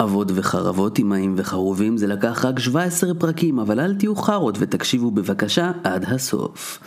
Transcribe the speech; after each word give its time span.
אבות 0.00 0.32
וחרבות, 0.34 0.98
אמאים 0.98 1.34
וחרובים, 1.36 1.96
זה 1.96 2.06
לקח 2.06 2.44
רק 2.44 2.58
17 2.58 3.14
פרקים, 3.14 3.58
אבל 3.58 3.80
אל 3.80 3.94
תהיו 3.94 4.16
חארות 4.16 4.56
ותקשיבו 4.60 5.10
בבקשה 5.10 5.72
עד 5.84 6.04
הסוף. 6.08 6.80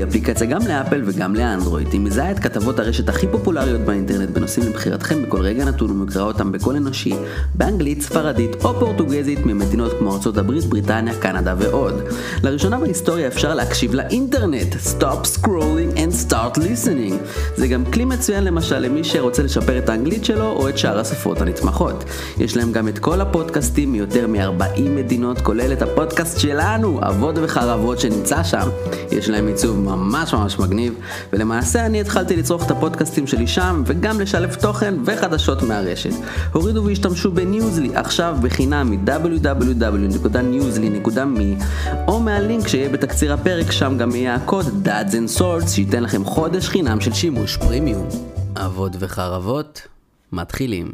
ניוזלי 0.00 0.04
אפליקציה 0.04 0.46
גם 0.46 0.60
לאפל 0.68 1.02
וגם 1.04 1.34
לאנדרואיד. 1.34 1.88
היא 1.92 2.00
מזהה 2.00 2.30
את 2.30 2.38
כתבות 2.38 2.78
הרשת 2.78 3.08
הכי 3.08 3.26
פופולריות 3.26 3.80
באינטרנט 3.80 4.30
בנושאים 4.30 4.66
לבחירתכם 4.66 5.22
בכל 5.22 5.40
רגע 5.40 5.64
נתון 5.64 5.90
ומקרא 5.90 6.22
אותם 6.22 6.52
בקול 6.52 6.76
אנושי, 6.76 7.14
באנגלית, 7.54 8.02
ספרדית 8.02 8.64
או 8.64 8.80
פורטוגזית 8.80 9.46
ממדינות 9.46 9.92
כמו 9.98 10.14
ארצות 10.14 10.38
הברית, 10.38 10.64
בריטניה, 10.64 11.14
קנדה 11.14 11.54
ועוד. 11.58 12.02
לראשונה 12.42 12.78
בהיסטוריה 12.78 13.26
אפשר 13.26 13.54
להקשיב 13.54 13.94
לאינטרנט. 13.94 14.74
Stop 14.74 15.26
scrolling 15.38 15.96
and 15.96 16.30
start 16.30 16.58
listening. 16.58 17.14
זה 17.56 17.66
גם 17.66 17.84
כלי 17.84 18.04
מצוין 18.04 18.44
למשל 18.44 18.78
למי 18.78 19.04
שרוצה 19.04 19.42
לשפר 19.42 19.78
את 19.78 19.88
האנגלית 19.88 20.24
שלו 20.24 20.46
או 20.46 20.68
את 20.68 20.78
שאר 20.78 20.98
השפות 20.98 21.40
הנתמכות. 21.40 22.04
יש 22.38 22.56
להם 22.56 22.72
גם 22.72 22.88
את 22.88 22.98
כל 22.98 23.20
הפודקאסטים 23.20 23.92
מיותר 23.92 24.26
מ-40 24.26 24.80
מדינות, 24.80 25.40
כולל 25.40 25.72
את 25.72 25.82
הפודקאסט 25.82 26.40
שלנו, 26.40 27.00
אבות 27.02 27.34
וחרבות 27.42 28.00
שנמצא 28.00 28.42
שם. 28.42 28.68
יש 29.12 29.28
להם 29.28 29.46
עיצוב 29.46 29.78
ממש 29.90 30.34
ממש 30.34 30.58
מגניב, 30.58 30.94
ולמעשה 31.32 31.86
אני 31.86 32.00
התחלתי 32.00 32.36
לצרוך 32.36 32.66
את 32.66 32.70
הפודקאסטים 32.70 33.26
שלי 33.26 33.46
שם, 33.46 33.82
וגם 33.86 34.20
לשלב 34.20 34.54
תוכן 34.54 34.94
וחדשות 35.04 35.62
מהרשת. 35.62 36.10
הורידו 36.52 36.84
והשתמשו 36.84 37.32
בניוזלי 37.32 37.96
עכשיו 37.96 38.36
בחינם 38.42 38.90
מ-www.newsly.me, 38.90 41.64
או 42.08 42.20
מהלינק 42.20 42.68
שיהיה 42.68 42.88
בתקציר 42.88 43.32
הפרק, 43.32 43.70
שם 43.70 43.98
גם 43.98 44.14
יהיה 44.14 44.34
הקוד 44.34 44.86
Dads 44.86 45.12
and 45.12 45.38
Swords, 45.38 45.68
שייתן 45.68 46.02
לכם 46.02 46.24
חודש 46.24 46.68
חינם 46.68 47.00
של 47.00 47.12
שימוש 47.12 47.56
פרימיום. 47.56 48.08
אבות 48.56 48.92
וחרבות, 48.98 49.82
מתחילים. 50.32 50.92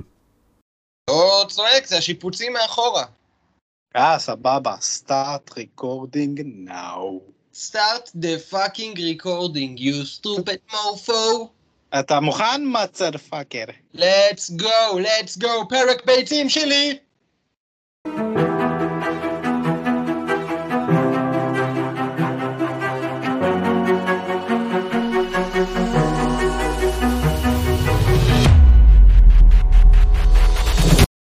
לא 1.10 1.44
צועק, 1.48 1.86
זה 1.86 1.98
השיפוצים 1.98 2.52
מאחורה. 2.52 3.04
אה, 3.96 4.18
סבבה. 4.18 4.74
start 4.80 5.50
recording 5.50 6.38
now. 6.68 7.35
Start 7.56 8.10
the 8.14 8.38
fucking 8.38 8.94
recording, 8.96 9.78
you 9.78 10.04
stupid 10.04 10.60
mofo. 10.72 11.48
אתה 12.00 12.20
מוכן, 12.20 12.62
מצר 12.64 13.10
פאקר? 13.30 13.64
let's 13.94 14.50
go, 14.56 14.98
let's 14.98 15.42
go, 15.42 15.68
פרק 15.68 16.04
ביצים 16.06 16.48
שלי! 16.48 16.98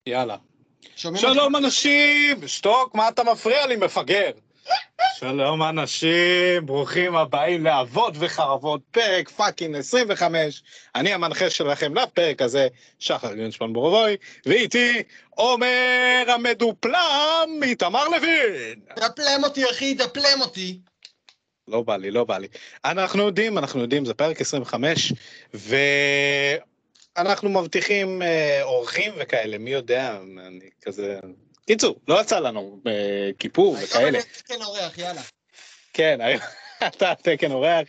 יאללה. 0.06 0.36
שלום 0.96 1.56
אנשים! 1.56 2.48
שתוק, 2.48 2.94
מה 2.94 3.08
אתה 3.08 3.24
מפריע 3.24 3.66
לי, 3.66 3.76
מפגר? 3.76 4.30
שלום 5.20 5.62
אנשים, 5.62 6.66
ברוכים 6.66 7.16
הבאים 7.16 7.64
לאבות 7.64 8.14
וחרבות, 8.18 8.80
פרק 8.90 9.28
fucking 9.28 9.76
25. 9.76 10.62
אני 10.94 11.12
המנחה 11.12 11.50
שלכם 11.50 11.94
לפרק 11.94 12.42
הזה, 12.42 12.68
שחר 12.98 13.34
גרינשפן 13.34 13.72
בורובוי, 13.72 14.16
ואיתי 14.46 15.02
עומר 15.30 16.24
המדופלם, 16.28 17.48
איתמר 17.62 18.08
לוין. 18.08 18.80
דפלם 18.96 19.44
אותי 19.44 19.70
אחי, 19.70 19.94
דפלם 19.94 20.40
אותי. 20.40 20.78
לא 21.68 21.82
בא 21.82 21.96
לי, 21.96 22.10
לא 22.10 22.24
בא 22.24 22.38
לי. 22.38 22.48
אנחנו 22.84 23.22
יודעים, 23.22 23.58
אנחנו 23.58 23.80
יודעים, 23.80 24.04
זה 24.04 24.14
פרק 24.14 24.40
25, 24.40 25.12
ואנחנו 27.16 27.48
מבטיחים 27.48 28.22
אה, 28.22 28.62
אורחים 28.62 29.12
וכאלה, 29.18 29.58
מי 29.58 29.70
יודע, 29.70 30.18
אני 30.46 30.70
כזה... 30.82 31.18
קיצור, 31.70 32.00
לא 32.08 32.20
יצא 32.20 32.38
לנו 32.38 32.80
בכיפור 32.82 33.76
וכאלה. 33.82 34.04
היום 34.04 34.14
אני 34.14 34.22
תקן 34.22 34.62
אורח, 34.62 34.98
יאללה. 34.98 35.20
כן, 35.92 36.20
היום 36.24 36.40
אתה 36.86 37.14
תקן 37.22 37.52
אורח. 37.52 37.88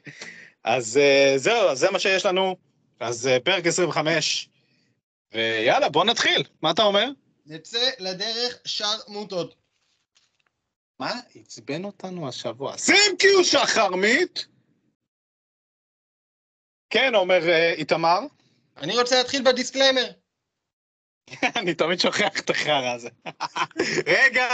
אז 0.64 0.98
אה, 0.98 1.34
זהו, 1.38 1.70
אז 1.70 1.80
זה 1.80 1.92
מה 1.92 2.00
שיש 2.00 2.26
לנו. 2.26 2.56
אז 3.00 3.28
אה, 3.28 3.40
פרק 3.40 3.66
25, 3.66 4.50
ויאללה, 5.34 5.90
בוא 5.90 6.06
נתחיל. 6.06 6.44
מה 6.62 6.72
אתה 6.72 6.82
אומר? 6.82 7.06
נצא 7.46 7.90
לדרך 8.00 8.60
שרמוטות. 8.66 9.56
מה 11.00 11.20
עצבן 11.36 11.84
אותנו 11.84 12.28
השבוע? 12.28 12.78
שים 12.78 13.18
קיו 13.20 13.44
שחרמית! 13.44 14.46
כן, 16.90 17.16
אומר 17.16 17.50
אה, 17.50 17.74
איתמר. 17.74 18.20
אני 18.78 19.00
רוצה 19.00 19.18
להתחיל 19.18 19.44
ב 19.44 19.49
disclaimer. 19.49 20.12
אני 21.60 21.74
תמיד 21.74 22.00
שוכח 22.00 22.40
את 22.40 22.50
החרא 22.50 22.94
הזה. 22.94 23.10
רגע, 24.18 24.48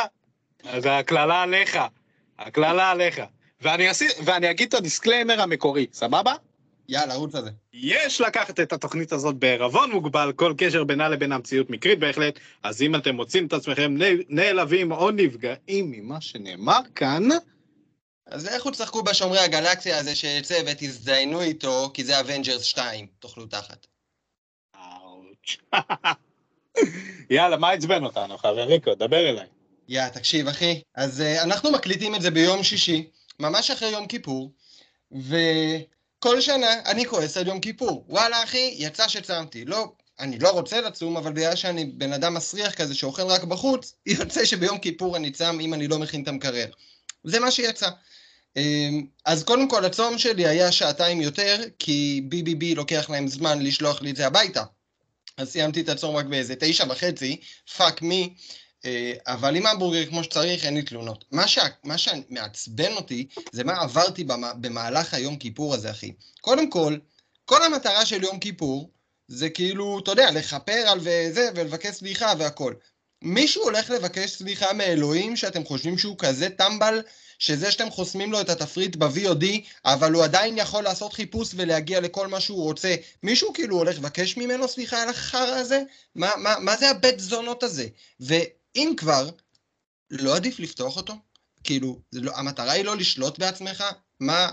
אז 0.63 0.85
הקללה 0.89 1.41
עליך, 1.41 1.77
הקללה 2.39 2.91
עליך. 2.91 3.21
ואני, 3.61 3.87
אעשי, 3.87 4.07
ואני 4.25 4.51
אגיד 4.51 4.67
את 4.67 4.73
ה 4.73 4.79
disclaimer 4.79 5.41
המקורי, 5.41 5.87
סבבה? 5.93 6.33
יאללה, 6.89 7.15
רוץ 7.15 7.35
על 7.35 7.43
זה. 7.43 7.49
יש 7.73 8.21
לקחת 8.21 8.59
את 8.59 8.73
התוכנית 8.73 9.11
הזאת 9.11 9.35
בערבון 9.35 9.91
מוגבל, 9.91 10.31
כל 10.35 10.53
קשר 10.57 10.83
בינה 10.83 11.09
לבין 11.09 11.31
המציאות 11.31 11.69
מקרית 11.69 11.99
בהחלט, 11.99 12.39
אז 12.63 12.81
אם 12.81 12.95
אתם 12.95 13.15
מוצאים 13.15 13.47
את 13.47 13.53
עצמכם 13.53 13.95
נעלבים 14.29 14.91
או 14.91 15.11
נפגעים 15.11 15.91
ממה 15.91 16.21
שנאמר 16.21 16.79
כאן, 16.95 17.29
אז 18.25 18.45
לכו 18.45 18.71
תשחקו 18.71 19.03
בשומרי 19.03 19.39
הגלקסיה 19.39 19.99
הזה 19.99 20.15
שיצא 20.15 20.61
ותזדיינו 20.67 21.41
איתו, 21.41 21.91
כי 21.93 22.03
זה 22.03 22.19
Avengers 22.19 22.63
2, 22.63 23.07
תאכלו 23.19 23.45
תחת. 23.45 23.87
אאוץ'. 24.75 25.57
יאללה, 27.29 27.57
מה 27.57 27.71
עצבן 27.71 28.03
אותנו, 28.03 28.37
חבריקו? 28.37 28.95
דבר 28.95 29.29
אליי. 29.29 29.45
יא, 29.87 30.09
תקשיב, 30.09 30.47
אחי. 30.47 30.81
אז 30.95 31.21
uh, 31.21 31.43
אנחנו 31.43 31.71
מקליטים 31.71 32.15
את 32.15 32.21
זה 32.21 32.31
ביום 32.31 32.63
שישי, 32.63 33.07
ממש 33.39 33.71
אחרי 33.71 33.89
יום 33.89 34.07
כיפור, 34.07 34.51
וכל 35.11 36.41
שנה 36.41 36.67
אני 36.85 37.05
כועס 37.05 37.37
על 37.37 37.47
יום 37.47 37.59
כיפור. 37.59 38.05
וואלה, 38.09 38.43
אחי, 38.43 38.75
יצא 38.77 39.07
שצמתי. 39.07 39.65
לא, 39.65 39.91
אני 40.19 40.39
לא 40.39 40.49
רוצה 40.49 40.81
לצום, 40.81 41.17
אבל 41.17 41.31
בגלל 41.31 41.55
שאני 41.55 41.85
בן 41.85 42.13
אדם 42.13 42.33
מסריח 42.33 42.73
כזה 42.73 42.95
שאוכל 42.95 43.23
רק 43.23 43.43
בחוץ, 43.43 43.95
יוצא 44.05 44.45
שביום 44.45 44.77
כיפור 44.77 45.17
אני 45.17 45.31
צם 45.31 45.57
אם 45.61 45.73
אני 45.73 45.87
לא 45.87 45.99
מכין 45.99 46.23
את 46.23 46.27
המקרר. 46.27 46.65
זה 47.23 47.39
מה 47.39 47.51
שיצא. 47.51 47.89
אמ, 48.57 49.05
אז 49.25 49.43
קודם 49.43 49.69
כל, 49.69 49.85
הצום 49.85 50.17
שלי 50.17 50.47
היה 50.47 50.71
שעתיים 50.71 51.21
יותר, 51.21 51.63
כי 51.79 52.21
BBB 52.31 52.75
לוקח 52.75 53.09
להם 53.09 53.27
זמן 53.27 53.61
לשלוח 53.61 54.01
לי 54.01 54.11
את 54.11 54.15
זה 54.15 54.27
הביתה. 54.27 54.63
אז 55.37 55.49
סיימתי 55.49 55.81
את 55.81 55.89
הצום 55.89 56.15
רק 56.15 56.25
באיזה 56.25 56.55
תשע 56.59 56.85
וחצי, 56.89 57.39
fuck 57.77 58.01
me, 58.01 58.33
אה, 58.85 59.13
אבל 59.27 59.55
עם 59.55 59.65
המבורגר 59.65 60.05
כמו 60.05 60.23
שצריך, 60.23 60.65
אין 60.65 60.73
לי 60.73 60.81
תלונות. 60.81 61.25
מה, 61.31 61.47
ש... 61.47 61.59
מה 61.83 61.97
שמעצבן 61.97 62.93
אותי, 62.93 63.27
זה 63.51 63.63
מה 63.63 63.81
עברתי 63.81 64.23
במהלך 64.61 65.13
היום 65.13 65.37
כיפור 65.37 65.73
הזה, 65.73 65.91
אחי. 65.91 66.13
קודם 66.41 66.69
כל, 66.69 66.97
כל 67.45 67.63
המטרה 67.63 68.05
של 68.05 68.23
יום 68.23 68.39
כיפור, 68.39 68.91
זה 69.27 69.49
כאילו, 69.49 69.99
אתה 69.99 70.11
יודע, 70.11 70.31
לכפר 70.31 70.83
על 70.87 70.99
וזה, 71.01 71.49
ולבקש 71.55 71.95
סליחה 71.95 72.33
והכל. 72.39 72.73
מישהו 73.22 73.62
הולך 73.62 73.90
לבקש 73.90 74.30
סליחה 74.30 74.72
מאלוהים 74.72 75.36
שאתם 75.36 75.64
חושבים 75.64 75.98
שהוא 75.98 76.16
כזה 76.18 76.50
טמבל 76.50 77.02
שזה 77.38 77.70
שאתם 77.70 77.90
חוסמים 77.90 78.32
לו 78.32 78.40
את 78.40 78.50
התפריט 78.50 78.96
ב-VOD, 78.96 79.44
אבל 79.84 80.12
הוא 80.12 80.24
עדיין 80.24 80.58
יכול 80.58 80.84
לעשות 80.84 81.12
חיפוש 81.12 81.48
ולהגיע 81.56 82.00
לכל 82.00 82.26
מה 82.26 82.40
שהוא 82.40 82.62
רוצה. 82.62 82.94
מישהו 83.22 83.52
כאילו 83.52 83.76
הולך 83.76 83.96
לבקש 83.98 84.36
ממנו 84.36 84.68
סליחה 84.68 85.02
על 85.02 85.08
החרא 85.08 85.54
הזה? 85.54 85.82
מה, 86.14 86.30
מה, 86.36 86.54
מה 86.60 86.76
זה 86.76 86.90
הבית 86.90 87.20
זונות 87.20 87.62
הזה? 87.62 87.86
ואם 88.20 88.94
כבר, 88.96 89.30
לא 90.10 90.36
עדיף 90.36 90.60
לפתוח 90.60 90.96
אותו? 90.96 91.14
כאילו, 91.64 92.00
לא, 92.12 92.32
המטרה 92.36 92.72
היא 92.72 92.84
לא 92.84 92.96
לשלוט 92.96 93.38
בעצמך? 93.38 93.84
מה, 94.20 94.50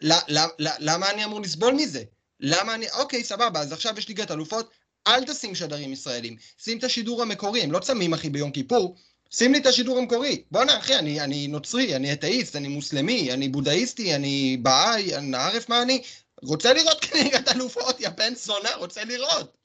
لا, 0.00 0.20
لا, 0.28 0.46
لا, 0.58 0.74
למה 0.78 1.10
אני 1.10 1.24
אמור 1.24 1.40
לסבול 1.40 1.74
מזה? 1.74 2.02
למה 2.40 2.74
אני, 2.74 2.90
אוקיי, 2.90 3.24
סבבה, 3.24 3.60
אז 3.60 3.72
עכשיו 3.72 3.98
יש 3.98 4.08
ליגת 4.08 4.30
אלופות, 4.30 4.70
אל 5.07 5.25
תשים 5.25 5.55
שדרים 5.55 5.93
ישראלים. 5.93 6.35
שים 6.57 6.77
את 6.77 6.83
השידור 6.83 7.21
המקורי, 7.21 7.61
הם 7.61 7.71
לא 7.71 7.79
צמים 7.79 8.13
אחי 8.13 8.29
ביום 8.29 8.51
כיפור, 8.51 8.95
שים 9.29 9.53
לי 9.53 9.59
את 9.59 9.65
השידור 9.65 9.97
המקורי. 9.97 10.43
בואנה, 10.51 10.77
אחי, 10.77 10.95
אני, 10.95 11.21
אני 11.21 11.47
נוצרי, 11.47 11.95
אני 11.95 12.13
אתאיסט, 12.13 12.55
אני 12.55 12.67
מוסלמי, 12.67 13.33
אני 13.33 13.49
בודהיסטי, 13.49 14.15
אני 14.15 14.57
בהאי, 14.61 15.15
אני 15.15 15.37
ערף 15.37 15.69
מה 15.69 15.81
אני. 15.81 16.01
רוצה 16.43 16.73
לראות 16.73 17.05
כנגד 17.05 17.49
אלופות, 17.49 17.99
יא 17.99 18.09
בן 18.09 18.35
זונה, 18.35 18.75
רוצה 18.75 19.03
לראות. 19.03 19.57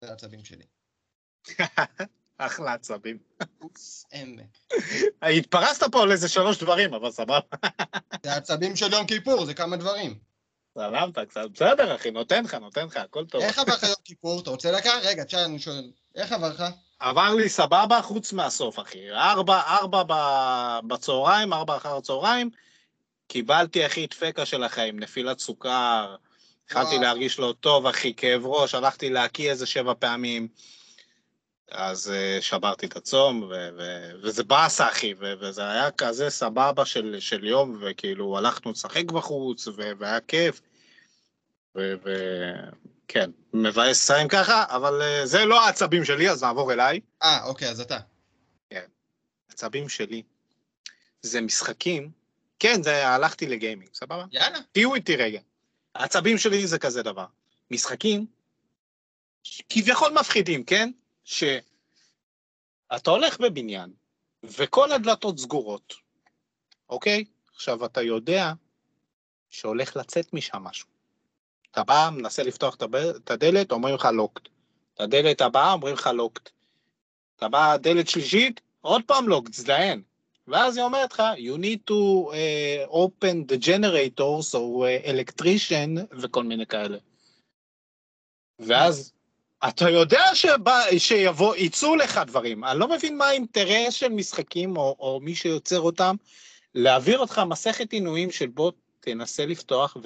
זה 0.00 0.10
העצבים 0.10 0.44
שלי. 0.44 0.64
אחלה 2.38 2.72
עצבים. 2.72 3.18
התפרסת 5.22 5.82
פה 5.92 6.02
על 6.02 6.12
איזה 6.12 6.28
שלוש 6.28 6.58
דברים, 6.58 6.94
אבל 6.94 7.10
סבבה. 7.10 7.40
זה 8.24 8.32
העצבים 8.32 8.76
של 8.76 8.92
יום 8.92 9.06
כיפור, 9.06 9.46
זה 9.46 9.54
כמה 9.54 9.76
דברים. 9.76 10.27
סלמת 10.78 11.18
קצת, 11.18 11.50
בסדר 11.54 11.96
אחי, 11.96 12.10
נותן 12.10 12.44
לך, 12.44 12.54
נותן 12.54 12.86
לך, 12.86 12.96
הכל 12.96 13.24
טוב. 13.24 13.42
איך 13.42 13.58
עבר 13.58 13.72
לך 13.74 13.82
יום 13.82 13.94
כיפור? 14.04 14.40
אתה 14.40 14.50
רוצה 14.50 14.72
לקחת? 14.72 15.02
רגע, 15.04 15.24
תשאל, 15.24 15.40
אני 15.40 15.58
שואל. 15.58 15.90
איך 16.16 16.32
עבר 16.32 16.48
לך? 16.48 16.64
עבר 16.98 17.34
לי 17.34 17.48
סבבה, 17.48 18.02
חוץ 18.02 18.32
מהסוף, 18.32 18.78
אחי. 18.78 19.10
ארבע, 19.10 19.60
ארבע 19.60 20.02
בצהריים, 20.86 21.52
ארבע 21.52 21.76
אחר 21.76 21.96
הצהריים, 21.96 22.50
קיבלתי, 23.28 23.86
אחי, 23.86 24.06
דפקה 24.06 24.46
של 24.46 24.64
החיים, 24.64 25.00
נפילת 25.00 25.38
סוכר, 25.38 26.16
התחלתי. 26.64 26.98
להרגיש 26.98 27.38
לא 27.38 27.54
טוב, 27.60 27.86
אחי, 27.86 28.14
כאב 28.14 28.46
ראש, 28.46 28.74
הלכתי 28.74 29.10
להקיא 29.10 29.50
איזה 29.50 29.66
שבע 29.66 29.92
פעמים. 29.98 30.48
אז 31.70 32.12
uh, 32.12 32.42
שברתי 32.42 32.86
את 32.86 32.96
הצום, 32.96 33.42
ו- 33.42 33.68
ו- 33.78 34.10
וזה 34.22 34.44
באסה, 34.44 34.88
אחי, 34.88 35.14
ו- 35.18 35.32
וזה 35.40 35.70
היה 35.70 35.90
כזה 35.90 36.30
סבבה 36.30 36.84
של, 36.84 37.16
של 37.20 37.44
יום, 37.44 37.78
וכאילו 37.80 38.38
הלכנו 38.38 38.70
לשחק 38.70 39.04
בחוץ, 39.04 39.68
ו- 39.68 39.92
והיה 39.98 40.20
כיף. 40.20 40.60
וכן, 41.78 43.30
מבאס 43.54 43.90
לסיים 43.90 44.28
ככה, 44.28 44.64
אבל 44.68 45.00
uh, 45.02 45.26
זה 45.26 45.44
לא 45.44 45.64
העצבים 45.64 46.04
שלי, 46.04 46.30
אז 46.30 46.44
נעבור 46.44 46.72
אליי. 46.72 47.00
אה, 47.22 47.44
אוקיי, 47.44 47.68
אז 47.70 47.80
אתה. 47.80 47.98
העצבים 49.48 49.88
שלי 49.88 50.22
זה 51.22 51.40
משחקים, 51.40 52.10
כן, 52.58 52.82
זה 52.82 53.08
הלכתי 53.08 53.46
לגיימינג, 53.46 53.94
סבבה? 53.94 54.24
יאללה. 54.32 54.58
תהיו 54.72 54.94
איתי 54.94 55.16
רגע. 55.16 55.40
העצבים 55.94 56.38
שלי 56.38 56.66
זה 56.66 56.78
כזה 56.78 57.02
דבר. 57.02 57.26
משחקים 57.70 58.26
כביכול 59.68 60.12
מפחידים, 60.12 60.64
כן? 60.64 60.90
שאתה 61.24 61.50
הולך 63.06 63.40
בבניין, 63.40 63.92
וכל 64.42 64.92
הדלתות 64.92 65.38
סגורות, 65.38 65.94
אוקיי? 66.88 67.24
עכשיו, 67.54 67.84
אתה 67.84 68.02
יודע 68.02 68.52
שהולך 69.50 69.96
לצאת 69.96 70.32
משם 70.32 70.62
משהו. 70.62 70.97
אתה 71.70 71.84
בא, 71.84 72.10
מנסה 72.12 72.42
לפתוח 72.42 72.74
את 72.74 73.30
הדלת, 73.30 73.72
אומרים 73.72 73.94
לך 73.94 74.08
לוקט. 74.12 74.48
את 74.94 75.00
הדלת 75.00 75.40
הבאה, 75.40 75.72
אומרים 75.72 75.94
לך 75.94 76.06
לוקט. 76.06 76.50
אתה 77.36 77.48
בא, 77.48 77.76
דלת 77.76 78.08
שלישית, 78.08 78.60
עוד 78.80 79.02
פעם 79.06 79.28
לוקט, 79.28 79.54
זדיין. 79.54 80.02
ואז 80.48 80.76
היא 80.76 80.84
אומרת 80.84 81.12
לך, 81.12 81.22
you 81.36 81.58
need 81.58 81.90
to 81.90 82.30
uh, 82.30 82.92
open 82.92 83.52
the 83.52 83.58
generators 83.66 84.54
or 84.54 84.84
uh, 84.84 85.06
electrician 85.06 86.16
וכל 86.22 86.44
מיני 86.44 86.66
כאלה. 86.66 86.98
ואז 88.58 89.12
אתה 89.68 89.90
יודע 89.90 90.34
שבא, 90.34 90.80
שיבוא, 90.98 91.56
יצאו 91.56 91.96
לך 91.96 92.20
דברים. 92.26 92.64
אני 92.64 92.78
לא 92.78 92.88
מבין 92.88 93.18
מה 93.18 93.26
האינטרס 93.26 93.94
של 93.94 94.08
משחקים, 94.08 94.76
או, 94.76 94.96
או 95.00 95.20
מי 95.22 95.34
שיוצר 95.34 95.80
אותם, 95.80 96.16
להעביר 96.74 97.18
אותך 97.18 97.40
מסכת 97.46 97.92
עינויים 97.92 98.30
של 98.30 98.46
בוא 98.46 98.72
תנסה 99.00 99.46
לפתוח 99.46 99.96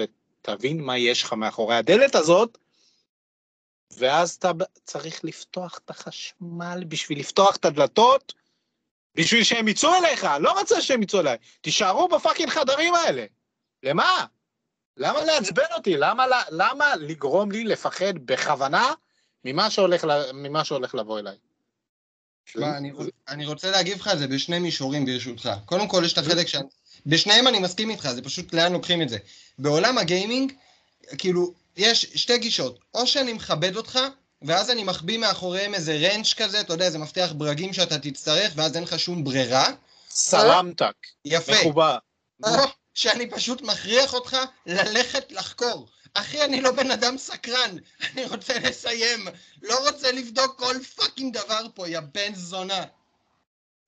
ותבין 0.43 0.81
מה 0.81 0.99
יש 0.99 1.23
לך 1.23 1.33
מאחורי 1.33 1.77
הדלת 1.77 2.15
הזאת, 2.15 2.59
ואז 3.97 4.31
אתה 4.31 4.51
צריך 4.85 5.25
לפתוח 5.25 5.81
את 5.85 5.91
החשמל 5.91 6.85
בשביל 6.89 7.21
לפתוח 7.21 7.57
את 7.57 7.65
הדלתות, 7.65 8.33
בשביל 9.15 9.45
שהם 9.45 9.69
יצאו 9.69 9.95
אליך, 9.95 10.27
לא 10.41 10.61
רוצה 10.61 10.81
שהם 10.81 11.03
יצאו 11.03 11.21
אליי. 11.21 11.37
תישארו 11.61 12.09
בפאקינג 12.09 12.51
חדרים 12.51 12.95
האלה. 12.95 13.27
למה? 13.83 14.27
למה 14.97 15.25
לעצבן 15.25 15.73
אותי? 15.77 15.97
למה, 15.97 16.27
למה 16.51 16.97
לגרום 16.97 17.51
לי 17.51 17.65
לפחד 17.65 18.19
בכוונה 18.25 18.93
ממה 19.45 19.71
שהולך, 19.71 20.07
ממה 20.35 20.65
שהולך 20.65 20.95
לבוא 20.95 21.19
אליי? 21.19 21.37
שמע, 22.47 22.77
אני, 22.77 22.93
אני 23.29 23.47
רוצה 23.47 23.71
להגיב 23.71 23.99
לך 23.99 24.07
על 24.09 24.19
זה 24.19 24.29
בשני 24.29 24.59
מישורים 24.59 25.05
ברשותך. 25.05 25.51
קודם 25.65 25.89
כל, 25.89 26.03
יש 26.05 26.13
את 26.13 26.19
החלק 26.19 26.47
ש... 26.47 26.57
בשניהם 27.07 27.47
אני 27.47 27.59
מסכים 27.59 27.91
איתך, 27.91 28.11
זה 28.15 28.23
פשוט 28.23 28.55
לאן 28.55 28.73
לוקחים 28.73 29.03
את 29.03 29.09
זה. 29.09 29.19
בעולם 29.59 29.99
הגיימינג, 29.99 30.53
כאילו, 31.19 31.53
יש 31.77 32.07
שתי 32.15 32.39
גישות. 32.39 32.79
או 32.95 33.07
שאני 33.07 33.33
מכבד 33.33 33.77
אותך, 33.77 33.99
ואז 34.43 34.71
אני 34.71 34.85
מחביא 34.85 35.19
מאחוריהם 35.19 35.75
איזה 35.75 35.97
רנץ' 35.97 36.35
כזה, 36.35 36.61
אתה 36.61 36.73
יודע, 36.73 36.85
איזה 36.85 36.99
מפתח 36.99 37.33
ברגים 37.37 37.73
שאתה 37.73 37.99
תצטרך, 37.99 38.53
ואז 38.57 38.77
אין 38.77 38.85
לך 38.85 38.99
שום 38.99 39.25
ברירה. 39.25 39.67
סלמתק, 40.11 40.95
יפה. 41.25 41.53
מחובר. 41.53 41.97
או 42.45 42.51
שאני 42.95 43.31
פשוט 43.31 43.63
מכריח 43.63 44.15
אותך 44.15 44.37
ללכת 44.67 45.33
לחקור. 45.33 45.89
אחי, 46.15 46.45
אני 46.45 46.61
לא 46.61 46.71
בן 46.71 46.91
אדם 46.91 47.19
סקרן, 47.19 47.77
אני 48.13 48.25
רוצה 48.25 48.59
לסיים. 48.59 49.29
לא 49.63 49.89
רוצה 49.89 50.13
לבדוק 50.13 50.59
כל 50.59 50.77
fucking 50.97 51.35
דבר 51.35 51.67
פה, 51.75 51.89
יא 51.89 52.01
בן 52.01 52.35
זונה. 52.35 52.85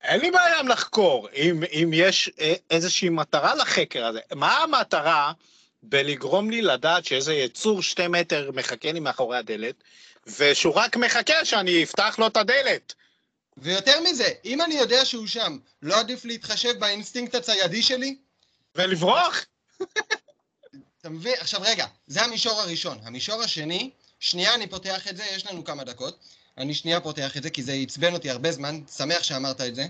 אין 0.04 0.20
לי 0.20 0.30
בעיה 0.30 0.62
לחקור, 0.62 1.28
אם, 1.34 1.62
אם 1.72 1.90
יש 1.94 2.30
אה, 2.40 2.54
איזושהי 2.70 3.08
מטרה 3.08 3.54
לחקר 3.54 4.06
הזה. 4.06 4.20
מה 4.34 4.58
המטרה 4.58 5.32
בלגרום 5.82 6.50
לי 6.50 6.62
לדעת 6.62 7.04
שאיזה 7.04 7.34
יצור 7.34 7.82
שתי 7.82 8.08
מטר 8.08 8.50
מחכה 8.54 8.92
לי 8.92 9.00
מאחורי 9.00 9.38
הדלת, 9.38 9.74
ושהוא 10.38 10.74
רק 10.74 10.96
מחכה 10.96 11.44
שאני 11.44 11.82
אפתח 11.82 12.16
לו 12.18 12.26
את 12.26 12.36
הדלת? 12.36 12.94
ויותר 13.56 14.00
מזה, 14.00 14.28
אם 14.44 14.62
אני 14.62 14.74
יודע 14.74 15.04
שהוא 15.04 15.26
שם, 15.26 15.58
לא 15.82 16.00
עדיף 16.00 16.24
להתחשב 16.24 16.78
באינסטינקט 16.78 17.34
הציידי 17.34 17.82
שלי? 17.82 18.16
ולברוח? 18.74 19.44
אתה 21.00 21.08
מבין? 21.08 21.34
עכשיו 21.38 21.60
רגע, 21.62 21.86
זה 22.06 22.22
המישור 22.22 22.60
הראשון. 22.60 22.98
המישור 23.04 23.42
השני, 23.42 23.90
שנייה 24.20 24.54
אני 24.54 24.66
פותח 24.66 25.08
את 25.08 25.16
זה, 25.16 25.24
יש 25.36 25.46
לנו 25.46 25.64
כמה 25.64 25.84
דקות. 25.84 26.18
אני 26.58 26.74
שנייה 26.74 27.00
פותח 27.00 27.36
את 27.36 27.42
זה, 27.42 27.50
כי 27.50 27.62
זה 27.62 27.72
עצבן 27.72 28.12
אותי 28.12 28.30
הרבה 28.30 28.52
זמן, 28.52 28.80
שמח 28.96 29.22
שאמרת 29.22 29.60
את 29.60 29.74
זה. 29.74 29.86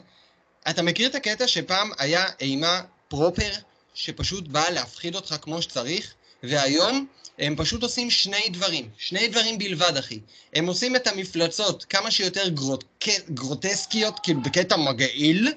אתה 0.71 0.83
מכיר 0.83 1.09
את 1.09 1.15
הקטע 1.15 1.49
שפעם 1.49 1.91
היה 1.99 2.27
אימה 2.41 2.83
פרופר, 3.09 3.53
שפשוט 3.95 4.49
באה 4.49 4.71
להפחיד 4.71 5.15
אותך 5.15 5.37
כמו 5.43 5.63
שצריך, 5.63 6.15
והיום 6.43 7.07
הם 7.39 7.57
פשוט 7.57 7.83
עושים 7.83 8.11
שני 8.11 8.49
דברים, 8.49 8.91
שני 8.99 9.29
דברים 9.29 9.59
בלבד, 9.59 9.97
אחי. 9.97 10.21
הם 10.55 10.67
עושים 10.67 10.97
את 10.97 11.07
המפלצות 11.07 11.85
כמה 11.85 12.11
שיותר 12.11 12.49
גרוט... 12.49 12.85
גרוטסקיות, 13.31 14.21
כאילו 14.23 14.43
בקטע 14.43 14.77
מגעיל, 14.77 15.53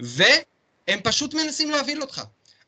והם 0.00 1.00
פשוט 1.02 1.34
מנסים 1.34 1.70
להבהיל 1.70 2.02
אותך. 2.02 2.22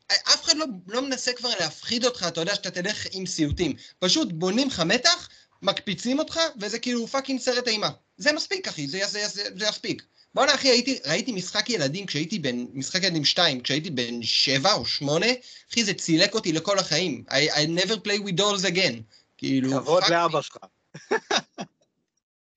אף 0.07 0.43
אחד 0.43 0.57
לא, 0.57 0.65
לא 0.87 1.01
מנסה 1.01 1.33
כבר 1.33 1.49
להפחיד 1.59 2.05
אותך, 2.05 2.25
אתה 2.27 2.41
יודע 2.41 2.55
שאתה 2.55 2.71
תלך 2.71 3.07
עם 3.11 3.25
סיוטים. 3.25 3.73
פשוט 3.99 4.27
בונים 4.31 4.67
לך 4.67 4.79
מתח, 4.79 5.29
מקפיצים 5.61 6.19
אותך, 6.19 6.39
וזה 6.59 6.79
כאילו 6.79 7.07
fucking 7.07 7.39
סרט 7.39 7.67
אימה. 7.67 7.89
זה 8.17 8.33
מספיק, 8.33 8.67
אחי, 8.67 8.87
זה, 8.87 8.99
זה, 9.07 9.27
זה, 9.27 9.43
זה 9.55 9.65
יספיק. 9.65 10.03
בואנה, 10.33 10.55
אחי, 10.55 10.67
הייתי, 10.67 10.99
ראיתי 11.05 11.31
משחק 11.31 11.69
ילדים 11.69 12.05
כשהייתי 12.05 12.39
בן, 12.39 12.65
משחק 12.73 13.03
ילדים 13.03 13.25
2, 13.25 13.61
כשהייתי 13.61 13.89
בן 13.89 14.23
7 14.23 14.73
או 14.73 14.85
8, 14.85 15.25
אחי, 15.71 15.83
זה 15.83 15.93
צילק 15.93 16.35
אותי 16.35 16.53
לכל 16.53 16.79
החיים. 16.79 17.23
I, 17.29 17.33
I 17.33 17.83
never 17.83 17.93
play 17.93 18.27
with 18.27 18.39
dolls 18.39 18.65
again. 18.65 18.95
כאילו, 19.37 19.71
כבוד 19.71 20.03
fuck 20.03 20.11
לאבא 20.11 20.41
שלך. 20.41 20.57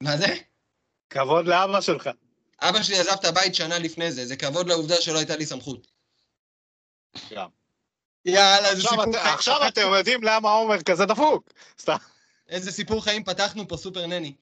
מה 0.00 0.16
זה? 0.16 0.36
כבוד 1.10 1.46
לאבא 1.46 1.80
שלך. 1.80 2.10
אבא 2.60 2.82
שלי 2.82 2.98
עזב 2.98 3.12
את 3.12 3.24
הבית 3.24 3.54
שנה 3.54 3.78
לפני 3.78 4.12
זה, 4.12 4.26
זה 4.26 4.36
כבוד 4.36 4.68
לעובדה 4.68 4.96
שלא 5.00 5.18
הייתה 5.18 5.36
לי 5.36 5.46
סמכות. 5.46 5.86
גם. 7.30 7.48
יאללה, 8.24 8.70
עכשיו 8.70 8.90
סיפור. 8.90 9.16
עכשיו 9.16 9.68
אתם 9.68 9.80
יודעים 9.96 10.22
למה 10.22 10.50
עומר 10.50 10.82
כזה 10.82 11.06
דפוק. 11.06 11.52
סתם. 11.80 11.96
איזה 12.50 12.72
סיפור 12.72 13.04
חיים 13.04 13.24
פתחנו 13.24 13.68
פה, 13.68 13.76
סופר 13.76 14.06
נני. 14.06 14.34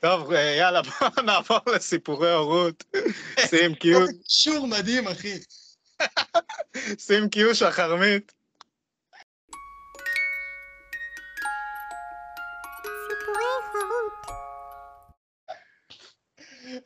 טוב, 0.00 0.32
אה, 0.32 0.40
יאללה, 0.40 0.80
בואו 1.00 1.22
נעבור 1.24 1.60
לסיפורי 1.74 2.32
הורות. 2.32 2.84
שים 3.46 3.74
קיו, 3.74 4.00
שור 4.28 4.66
מדהים, 4.66 5.08
אחי. 5.08 5.38
שים 6.98 7.28
קיו 7.28 7.54
שחרמית. 7.54 8.32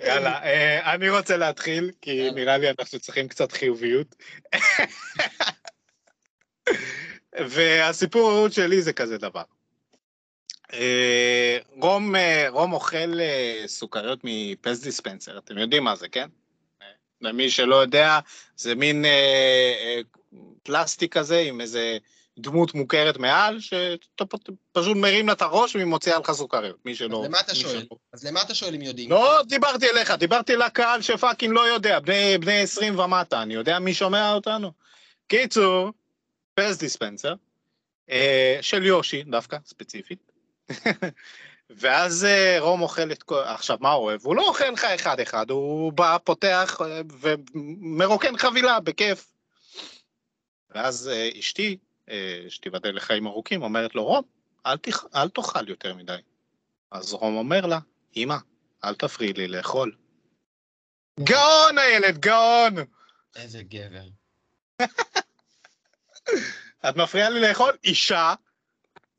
יאללה, 0.00 0.43
אה, 0.43 0.95
אני 0.95 1.09
רוצה 1.11 1.37
להתחיל, 1.37 1.90
כי. 2.02 2.31
נראה 2.31 2.59
לי 2.59 2.71
אנחנו 2.78 3.00
צריכים 3.00 3.28
קצת 3.28 3.52
חיוביות. 3.52 4.14
והסיפור 7.50 8.31
ההורות 8.31 8.52
שלי 8.52 8.83
זה 8.83 8.93
כזה 8.93 9.19
דבר. 9.19 9.43
אה, 10.73 11.59
רום, 11.77 12.17
אה, 12.17 12.47
רום 12.49 12.73
אוכל 12.73 13.21
אה, 13.21 13.63
סוכריות 13.67 14.19
מפס 14.25 14.81
דיספנסר, 14.81 15.39
אתם 15.39 15.59
יודעים 15.59 15.85
מה 15.85 15.97
זה, 15.97 16.09
כן? 16.09 16.29
למי 17.21 17.51
שלא 17.51 17.77
יודע, 17.77 18.19
זה 18.57 18.75
מין 18.75 19.05
אה, 19.05 19.11
אה, 19.81 20.01
פלסטיק 20.63 21.19
כזה 21.19 21.39
עם 21.39 21.61
איזה 21.61 21.99
דמות 22.39 22.75
מוכרת 22.75 23.17
מעל, 23.19 23.61
שאתה 23.61 24.25
פשוט 24.73 24.97
מרים 24.97 25.27
לה 25.27 25.33
את 25.33 25.43
הראש 25.43 25.75
והיא 25.75 25.87
מוציאה 25.87 26.19
לך 26.19 26.33
סוכריות, 26.33 26.77
מי 26.85 26.95
שלא... 26.95 27.19
אז 27.21 27.25
למה 27.29 27.41
אתה 27.41 27.55
שואל? 27.55 27.81
שלא- 27.81 27.97
אז 28.13 28.25
למה 28.27 28.43
אתה 28.43 28.55
שואל 28.55 28.75
אם 28.75 28.83
יודעים? 28.83 29.11
לא 29.11 29.43
דיברתי 29.49 29.91
אליך, 29.91 30.11
דיברתי 30.11 30.57
לקהל 30.57 31.03
שפאקינג 31.03 31.55
לא 31.55 31.61
יודע, 31.61 32.01
בני, 32.01 32.39
בני 32.41 32.61
20 32.63 32.99
ומטה, 32.99 33.43
אני 33.43 33.55
יודע 33.55 33.79
מי 33.79 33.95
שומע 33.95 34.33
אותנו. 34.33 34.73
קיצור, 35.29 35.91
פס 36.55 36.77
דיספנסר, 36.77 37.35
אה, 38.11 38.59
של 38.61 38.83
יושי 38.87 39.23
דווקא, 39.23 39.57
ספציפית. 39.67 40.28
ואז 41.71 42.25
אה, 42.25 42.57
רום 42.61 42.83
אוכל 42.83 43.13
את 43.13 43.23
כל... 43.23 43.43
עכשיו, 43.45 43.79
מה 43.81 43.93
הוא 43.93 44.05
אוהב? 44.05 44.21
הוא 44.27 44.37
לא 44.37 44.49
אוכל 44.49 44.71
לך 44.71 44.85
אחד-אחד, 44.85 45.51
הוא 45.51 45.93
בא, 45.93 46.17
פותח 46.25 46.81
אה, 46.81 47.01
ומרוקן 47.21 48.37
חבילה, 48.37 48.81
בכיף. 48.81 49.33
ואז 50.71 51.09
אה, 51.09 51.31
אשתי, 51.39 51.79
שתיבדל 52.49 52.97
לחיים 52.97 53.27
ארוכים, 53.27 53.63
אומרת 53.63 53.95
לו, 53.95 54.05
רום, 54.05 54.23
אל, 54.67 54.77
תאכ... 54.77 55.05
אל 55.15 55.29
תאכל 55.29 55.69
יותר 55.69 55.95
מדי. 55.95 56.17
אז 56.91 57.13
רום 57.13 57.37
אומר 57.37 57.67
לה, 57.67 57.79
אמא, 58.17 58.37
אל 58.85 58.95
תפריעי 58.95 59.33
לי 59.33 59.49
לאכול. 59.49 59.97
גאון 61.21 61.79
הילד, 61.79 62.19
גאון! 62.19 62.75
איזה 63.37 63.63
גבר. 63.63 64.09
את 66.89 66.97
מפריעה 66.97 67.31
לי 67.31 67.41
לאכול? 67.41 67.77
אישה, 67.85 68.35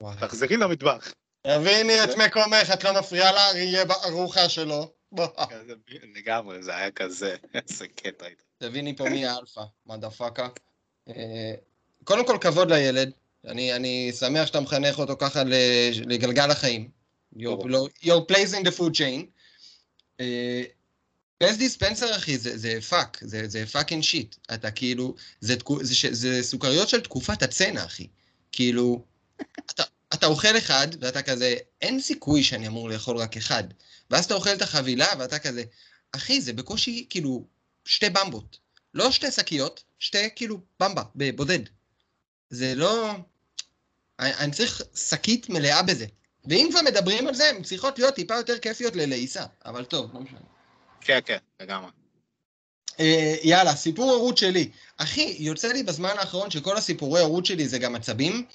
וואי. 0.01 0.17
תחזרי 0.19 0.57
למטבח. 0.57 1.13
תביני 1.41 2.03
את 2.03 2.09
מקומך, 2.17 2.69
את 2.73 2.83
לא 2.83 2.99
מפריעה 2.99 3.31
לאריה 3.31 3.85
בארוחה 3.85 4.49
שלו. 4.49 4.91
כזה, 5.49 5.73
לגמרי, 6.15 6.63
זה 6.63 6.75
היה 6.75 6.91
כזה, 6.91 7.35
איזה 7.53 7.87
קטע 7.87 8.25
הייתה. 8.25 8.43
תביני 8.57 8.95
פה 8.95 9.09
מי 9.09 9.25
האלפא, 9.25 9.61
מדה 9.85 10.09
פאקה. 10.09 10.47
קודם 12.03 12.27
כל, 12.27 12.37
כבוד 12.41 12.71
לילד. 12.71 13.11
אני, 13.47 13.73
אני 13.75 14.11
שמח 14.19 14.45
שאתה 14.47 14.59
מחנך 14.59 14.99
אותו 14.99 15.15
ככה 15.19 15.43
ל- 15.43 15.53
לגלגל 16.05 16.51
החיים. 16.51 16.89
Your, 17.37 17.39
your 18.03 18.21
place 18.31 18.53
in 18.53 18.67
the 18.67 18.71
food 18.79 18.93
chain. 18.93 19.25
Pez 21.37 21.57
dispenser, 21.57 22.15
אחי, 22.15 22.37
זה, 22.37 22.57
זה 22.57 22.81
fuck, 22.89 23.17
זה, 23.21 23.47
זה 23.47 23.65
fucking 23.65 24.03
shit. 24.03 24.35
אתה 24.53 24.71
כאילו, 24.71 25.15
זה, 25.41 25.55
זה, 25.81 25.95
ש- 25.95 26.05
זה 26.05 26.43
סוכריות 26.43 26.89
של 26.89 27.01
תקופת 27.01 27.43
הצנע, 27.43 27.85
אחי. 27.85 28.07
כאילו, 28.51 29.03
אתה, 29.65 29.83
אתה 30.19 30.27
אוכל 30.27 30.57
אחד, 30.57 30.87
ואתה 31.01 31.21
כזה, 31.21 31.55
אין 31.81 31.99
סיכוי 32.01 32.43
שאני 32.43 32.67
אמור 32.67 32.89
לאכול 32.89 33.17
רק 33.17 33.37
אחד. 33.37 33.63
ואז 34.09 34.25
אתה 34.25 34.33
אוכל 34.33 34.53
את 34.53 34.61
החבילה, 34.61 35.07
ואתה 35.19 35.39
כזה, 35.39 35.63
אחי, 36.11 36.41
זה 36.41 36.53
בקושי, 36.53 37.05
כאילו, 37.09 37.45
שתי 37.85 38.09
במבות. 38.09 38.57
לא 38.93 39.11
שתי 39.11 39.31
שקיות, 39.31 39.83
שתי, 39.99 40.29
כאילו, 40.35 40.59
במבה, 40.79 41.03
בבודד. 41.15 41.59
זה 42.49 42.75
לא... 42.75 43.11
אני, 44.19 44.33
אני 44.33 44.51
צריך 44.51 44.81
שקית 44.95 45.49
מלאה 45.49 45.81
בזה. 45.81 46.05
ואם 46.45 46.67
כבר 46.71 46.81
מדברים 46.81 47.27
על 47.27 47.35
זה, 47.35 47.49
הן 47.49 47.63
צריכות 47.63 47.99
להיות 47.99 48.15
טיפה 48.15 48.35
יותר 48.35 48.59
כיפיות 48.59 48.95
ללעיסה. 48.95 49.45
אבל 49.65 49.85
טוב, 49.85 50.13
לא 50.13 50.19
משנה. 50.19 50.39
כן, 51.01 51.19
כן, 51.25 51.37
לגמרי. 51.59 51.91
אה, 52.99 53.35
יאללה, 53.43 53.75
סיפור 53.75 54.11
הורות 54.11 54.37
שלי. 54.37 54.69
אחי, 54.97 55.35
יוצא 55.39 55.67
לי 55.67 55.83
בזמן 55.83 56.13
האחרון 56.17 56.51
שכל 56.51 56.77
הסיפורי 56.77 57.21
הורות 57.21 57.45
שלי 57.45 57.67
זה 57.67 57.79
גם 57.79 57.95
עצבים. 57.95 58.45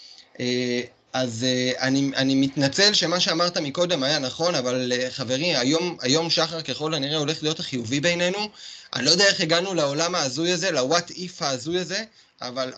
אז 1.14 1.44
אה, 1.44 1.73
אני, 1.80 2.11
אני 2.16 2.35
מתנצל 2.35 2.92
שמה 2.92 3.21
שאמרת 3.21 3.59
מקודם 3.59 4.02
היה 4.02 4.18
נכון, 4.18 4.54
אבל 4.54 4.92
אה, 4.92 5.11
חברי, 5.11 5.56
היום, 5.56 5.97
היום 6.00 6.30
שחר 6.30 6.62
ככל 6.62 6.94
הנראה 6.94 7.16
הולך 7.16 7.42
להיות 7.42 7.61
החיובי 7.61 8.00
בינינו. 8.00 8.49
אני 8.94 9.04
לא 9.04 9.11
יודע 9.11 9.26
איך 9.26 9.40
הגענו 9.40 9.75
לעולם 9.75 10.14
ההזוי 10.14 10.52
הזה, 10.52 10.71
ל-what 10.71 11.11
if 11.11 11.33
ההזוי 11.40 11.78
הזה, 11.78 12.04
אבל 12.42 12.73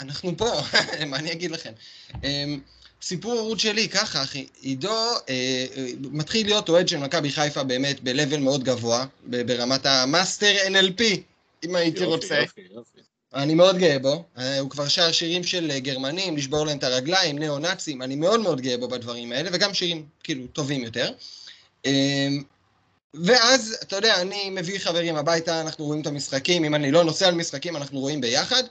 אנחנו 0.00 0.36
פה, 0.36 0.60
מה 1.06 1.16
אני 1.16 1.32
אגיד 1.32 1.50
לכם? 1.50 1.72
אה, 2.24 2.44
סיפור 3.02 3.32
הורות 3.32 3.60
שלי, 3.60 3.88
ככה 3.88 4.22
אחי, 4.22 4.46
עידו 4.60 4.90
אה, 4.90 5.16
אה, 5.28 5.86
מתחיל 6.00 6.46
להיות 6.46 6.68
אוהד 6.68 6.88
של 6.88 6.96
מכבי 6.96 7.30
חיפה 7.30 7.62
באמת 7.62 8.00
ב-level 8.02 8.38
מאוד 8.38 8.64
גבוה, 8.64 9.06
ברמת 9.24 9.86
המאסטר 9.86 10.56
NLP, 10.66 11.02
אם 11.64 11.74
הייתי 11.74 12.00
יופי, 12.00 12.04
רוצה. 12.04 12.40
יופי, 12.40 12.60
יופי. 12.74 13.00
אני 13.34 13.54
מאוד 13.54 13.78
גאה 13.78 13.98
בו, 13.98 14.24
אה, 14.38 14.58
הוא 14.58 14.70
כבר 14.70 14.88
שר 14.88 15.12
שירים 15.12 15.44
של 15.44 15.70
אה, 15.70 15.80
גרמנים, 15.80 16.36
לשבור 16.36 16.66
להם 16.66 16.78
את 16.78 16.84
הרגליים, 16.84 17.38
ניאו-נאצים, 17.38 18.02
אני 18.02 18.16
מאוד 18.16 18.40
מאוד 18.40 18.60
גאה 18.60 18.76
בו 18.76 18.88
בדברים 18.88 19.32
האלה, 19.32 19.50
וגם 19.52 19.74
שירים 19.74 20.06
כאילו 20.22 20.46
טובים 20.46 20.82
יותר. 20.82 21.12
אה, 21.86 22.28
ואז, 23.14 23.78
אתה 23.82 23.96
יודע, 23.96 24.20
אני 24.20 24.50
מביא 24.50 24.78
חברים 24.78 25.16
הביתה, 25.16 25.60
אנחנו 25.60 25.84
רואים 25.84 26.02
את 26.02 26.06
המשחקים, 26.06 26.64
אם 26.64 26.74
אני 26.74 26.90
לא 26.90 27.04
נוסע 27.04 27.28
על 27.28 27.34
משחקים, 27.34 27.76
אנחנו 27.76 28.00
רואים 28.00 28.20
ביחד, 28.20 28.62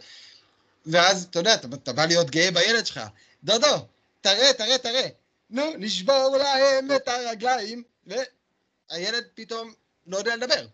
ואז, 0.85 1.27
אתה 1.29 1.39
יודע, 1.39 1.53
אתה, 1.53 1.67
אתה 1.73 1.93
בא 1.93 2.05
להיות 2.05 2.29
גאה 2.29 2.51
בילד 2.51 2.85
שלך. 2.85 3.01
דודו, 3.43 3.85
תראה, 4.21 4.53
תראה, 4.53 4.77
תראה. 4.77 5.07
נו, 5.49 5.63
נשבור 5.77 6.35
להם 6.37 6.87
את 6.95 7.07
הרגליים, 7.07 7.83
והילד 8.07 9.23
פתאום 9.35 9.73
לא 10.07 10.17
יודע 10.17 10.35
לדבר. 10.35 10.67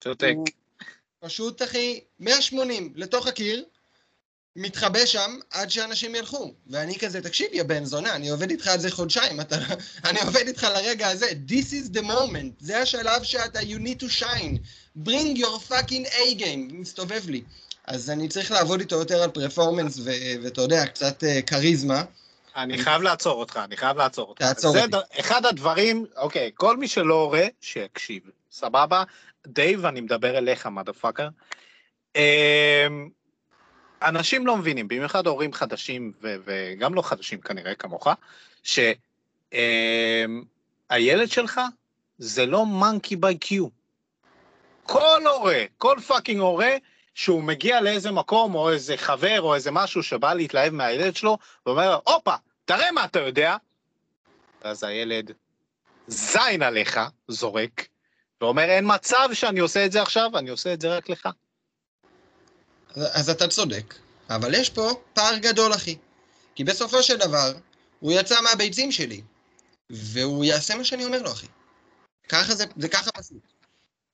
צודק. 0.00 0.32
הוא 0.36 0.46
פשוט, 1.24 1.62
אחי, 1.62 2.00
180 2.20 2.92
לתוך 2.96 3.26
הקיר, 3.26 3.64
מתחבא 4.56 5.06
שם 5.06 5.38
עד 5.50 5.70
שאנשים 5.70 6.14
ילכו. 6.14 6.52
ואני 6.66 6.98
כזה, 6.98 7.22
תקשיב, 7.22 7.46
יא 7.52 7.62
בן 7.62 7.84
זונה, 7.84 8.14
אני 8.14 8.28
עובד 8.28 8.50
איתך 8.50 8.66
על 8.66 8.80
זה 8.80 8.90
חודשיים, 8.90 9.40
אתה, 9.40 9.56
אני 10.08 10.20
עובד 10.20 10.46
איתך 10.46 10.66
לרגע 10.74 11.08
הזה. 11.08 11.26
This 11.48 11.70
is 11.72 11.96
the 11.96 12.02
moment, 12.02 12.52
זה 12.60 12.78
השלב 12.82 13.22
שאתה, 13.22 13.60
you 13.60 13.78
need 13.78 14.02
to 14.02 14.20
shine. 14.20 14.58
bring 15.06 15.38
your 15.38 15.70
fucking 15.70 16.06
A 16.06 16.40
game, 16.40 16.72
מסתובב 16.72 17.28
לי. 17.28 17.42
אז 17.86 18.10
אני 18.10 18.28
צריך 18.28 18.50
לעבוד 18.50 18.80
איתו 18.80 18.96
יותר 18.96 19.22
על 19.22 19.30
performance, 19.30 20.00
ואתה 20.42 20.60
יודע, 20.60 20.86
קצת 20.86 21.24
אה, 21.24 21.42
כריזמה. 21.42 22.02
אני 22.56 22.78
חייב 22.78 23.02
לעצור 23.02 23.40
אותך, 23.40 23.60
אני 23.64 23.76
חייב 23.76 23.96
לעצור 23.96 24.28
אותך. 24.28 24.42
תעצור 24.42 24.78
אותי. 24.78 24.96
אחד 25.20 25.46
הדברים, 25.46 26.06
אוקיי, 26.16 26.50
כל 26.54 26.76
מי 26.76 26.88
שלא 26.88 27.14
הורה, 27.14 27.46
שיקשיב, 27.60 28.22
סבבה? 28.52 29.02
דייב, 29.46 29.86
אני 29.86 30.00
מדבר 30.00 30.38
אליך, 30.38 30.66
motherfucker. 30.66 31.28
אנשים 34.02 34.46
לא 34.46 34.56
מבינים, 34.56 34.88
במיוחד 34.88 35.26
הורים 35.26 35.52
חדשים, 35.52 36.12
ו- 36.22 36.36
וגם 36.44 36.94
לא 36.94 37.02
חדשים 37.02 37.40
כנראה, 37.40 37.74
כמוך, 37.74 38.08
שהילד 38.62 38.88
שלך 41.26 41.60
זה 42.18 42.46
לא 42.46 42.64
monkey 42.80 43.14
by 43.14 43.44
Q. 43.44 43.54
כל 44.82 45.26
הורה, 45.26 45.64
כל 45.78 45.96
פאקינג 46.06 46.40
הורה, 46.40 46.70
שהוא 47.14 47.42
מגיע 47.42 47.80
לאיזה 47.80 48.10
מקום, 48.10 48.54
או 48.54 48.70
איזה 48.70 48.96
חבר, 48.96 49.40
או 49.42 49.54
איזה 49.54 49.70
משהו 49.70 50.02
שבא 50.02 50.34
להתלהב 50.34 50.72
מהילד 50.72 51.16
שלו, 51.16 51.38
ואומר 51.66 51.98
הופה, 52.04 52.34
תראה 52.64 52.92
מה 52.92 53.04
אתה 53.04 53.20
יודע. 53.20 53.56
ואז 54.64 54.84
הילד 54.84 55.30
זין 56.06 56.62
עליך, 56.62 57.00
זורק, 57.28 57.86
ואומר, 58.44 58.62
אין 58.62 58.84
מצב 58.94 59.28
שאני 59.32 59.60
עושה 59.60 59.86
את 59.86 59.92
זה 59.92 60.02
עכשיו, 60.02 60.30
אני 60.38 60.50
עושה 60.50 60.72
את 60.72 60.80
זה 60.80 60.96
רק 60.96 61.08
לך. 61.08 61.28
אז, 62.94 63.08
אז 63.12 63.30
אתה 63.30 63.48
צודק, 63.48 63.94
אבל 64.30 64.54
יש 64.54 64.70
פה 64.70 64.90
פער 65.14 65.36
גדול, 65.36 65.74
אחי. 65.74 65.96
כי 66.54 66.64
בסופו 66.64 67.02
של 67.02 67.16
דבר, 67.16 67.52
הוא 68.00 68.12
יצא 68.12 68.40
מהביצים 68.40 68.92
שלי, 68.92 69.22
והוא 69.90 70.44
יעשה 70.44 70.76
מה 70.76 70.84
שאני 70.84 71.04
אומר 71.04 71.22
לו, 71.22 71.32
אחי. 71.32 71.46
ככה 72.28 72.54
זה, 72.54 72.64
זה 72.76 72.88
ככה 72.88 73.10
פשוט. 73.10 73.42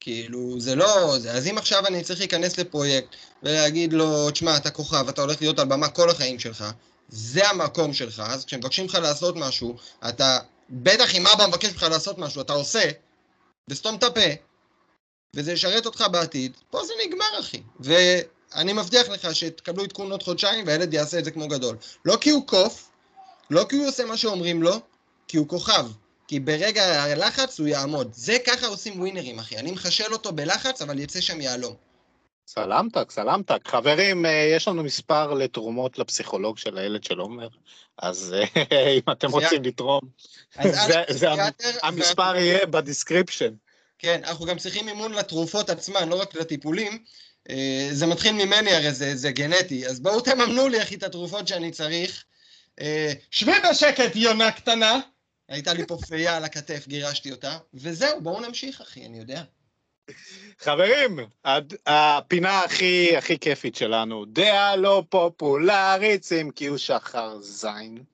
כאילו, 0.00 0.60
זה 0.60 0.74
לא... 0.74 1.18
זה, 1.18 1.32
אז 1.32 1.46
אם 1.46 1.58
עכשיו 1.58 1.86
אני 1.86 2.02
צריך 2.02 2.18
להיכנס 2.18 2.58
לפרויקט 2.58 3.08
ולהגיד 3.42 3.92
לו, 3.92 4.30
תשמע, 4.30 4.56
אתה 4.56 4.70
כוכב, 4.70 5.08
אתה 5.08 5.20
הולך 5.20 5.40
להיות 5.40 5.58
על 5.58 5.66
במה 5.66 5.88
כל 5.88 6.10
החיים 6.10 6.38
שלך, 6.38 6.64
זה 7.08 7.48
המקום 7.48 7.92
שלך, 7.92 8.22
אז 8.26 8.44
כשמבקשים 8.44 8.84
ממך 8.84 8.94
לעשות 8.94 9.36
משהו, 9.36 9.76
אתה, 10.08 10.38
בטח 10.70 11.14
אם 11.14 11.26
אבא 11.26 11.46
מבקש 11.46 11.72
ממך 11.72 11.82
לעשות 11.82 12.18
משהו, 12.18 12.40
אתה 12.40 12.52
עושה, 12.52 12.90
וסתום 13.70 13.94
את 13.94 14.02
הפה, 14.02 14.30
וזה 15.36 15.52
ישרת 15.52 15.86
אותך 15.86 16.04
בעתיד, 16.12 16.56
פה 16.70 16.84
זה 16.84 16.92
נגמר, 17.06 17.40
אחי. 17.40 17.62
ואני 17.80 18.72
מבטיח 18.72 19.08
לך 19.08 19.34
שתקבלו 19.34 19.84
עדכון 19.84 20.10
עוד 20.10 20.22
חודשיים, 20.22 20.66
והילד 20.66 20.94
יעשה 20.94 21.18
את 21.18 21.24
זה 21.24 21.30
כמו 21.30 21.48
גדול. 21.48 21.76
לא 22.04 22.18
כי 22.20 22.30
הוא 22.30 22.46
קוף, 22.46 22.90
לא 23.50 23.66
כי 23.68 23.76
הוא 23.76 23.88
עושה 23.88 24.04
מה 24.04 24.16
שאומרים 24.16 24.62
לו, 24.62 24.80
כי 25.28 25.36
הוא 25.36 25.48
כוכב. 25.48 25.86
כי 26.28 26.40
ברגע 26.40 27.02
הלחץ 27.02 27.60
הוא 27.60 27.68
יעמוד. 27.68 28.10
זה 28.14 28.36
ככה 28.46 28.66
עושים 28.66 29.00
ווינרים, 29.00 29.38
אחי. 29.38 29.56
אני 29.56 29.70
מחשל 29.70 30.12
אותו 30.12 30.32
בלחץ, 30.32 30.82
אבל 30.82 30.98
יצא 30.98 31.20
שם 31.20 31.40
יהלום. 31.40 31.74
סלמתק, 32.52 33.10
סלמתק. 33.10 33.68
חברים, 33.68 34.26
אה, 34.26 34.52
יש 34.56 34.68
לנו 34.68 34.82
מספר 34.82 35.34
לתרומות 35.34 35.98
לפסיכולוג 35.98 36.58
של 36.58 36.78
הילד 36.78 37.04
של 37.04 37.18
עומר, 37.18 37.48
אז 37.98 38.34
אה, 38.38 38.64
אם 38.98 39.12
אתם 39.12 39.30
רוצים 39.30 39.62
לתרום, 39.62 40.00
המספר 41.82 42.36
יהיה 42.36 42.66
ב 42.66 42.73
description. 42.73 43.54
כן, 43.98 44.20
אנחנו 44.24 44.46
גם 44.46 44.58
צריכים 44.58 44.86
מימון 44.86 45.12
לתרופות 45.12 45.70
עצמן, 45.70 46.08
לא 46.08 46.20
רק 46.20 46.34
לטיפולים. 46.34 47.04
אה, 47.50 47.88
זה 47.92 48.06
מתחיל 48.06 48.32
ממני 48.32 48.70
הרי, 48.70 48.92
זה, 48.92 49.16
זה 49.16 49.30
גנטי. 49.30 49.86
אז 49.86 50.00
בואו 50.00 50.20
תממנו 50.20 50.68
לי, 50.68 50.82
אחי, 50.82 50.94
את 50.94 51.02
התרופות 51.02 51.48
שאני 51.48 51.70
צריך. 51.70 52.24
שבי 53.30 53.52
בשקט, 53.70 54.16
יונה 54.16 54.52
קטנה. 54.52 55.00
הייתה 55.48 55.72
לי 55.72 55.86
פה 55.86 55.98
פייה 56.08 56.36
על 56.36 56.44
הכתף, 56.44 56.84
גירשתי 56.88 57.32
אותה. 57.32 57.58
וזהו, 57.74 58.20
בואו 58.20 58.40
נמשיך, 58.40 58.80
אחי, 58.80 59.06
אני 59.06 59.18
יודע. 59.18 59.42
חברים, 60.58 61.18
הד- 61.44 61.74
הפינה 61.86 62.60
הכי 62.60 63.16
הכי 63.16 63.38
כיפית 63.38 63.74
שלנו, 63.76 64.24
דעה 64.24 64.76
לא 64.76 65.04
פופולרית, 65.08 66.24
שים 66.24 66.50
כי 66.50 66.66
הוא 66.66 66.78
שחר 66.78 67.38
זין. 67.40 68.04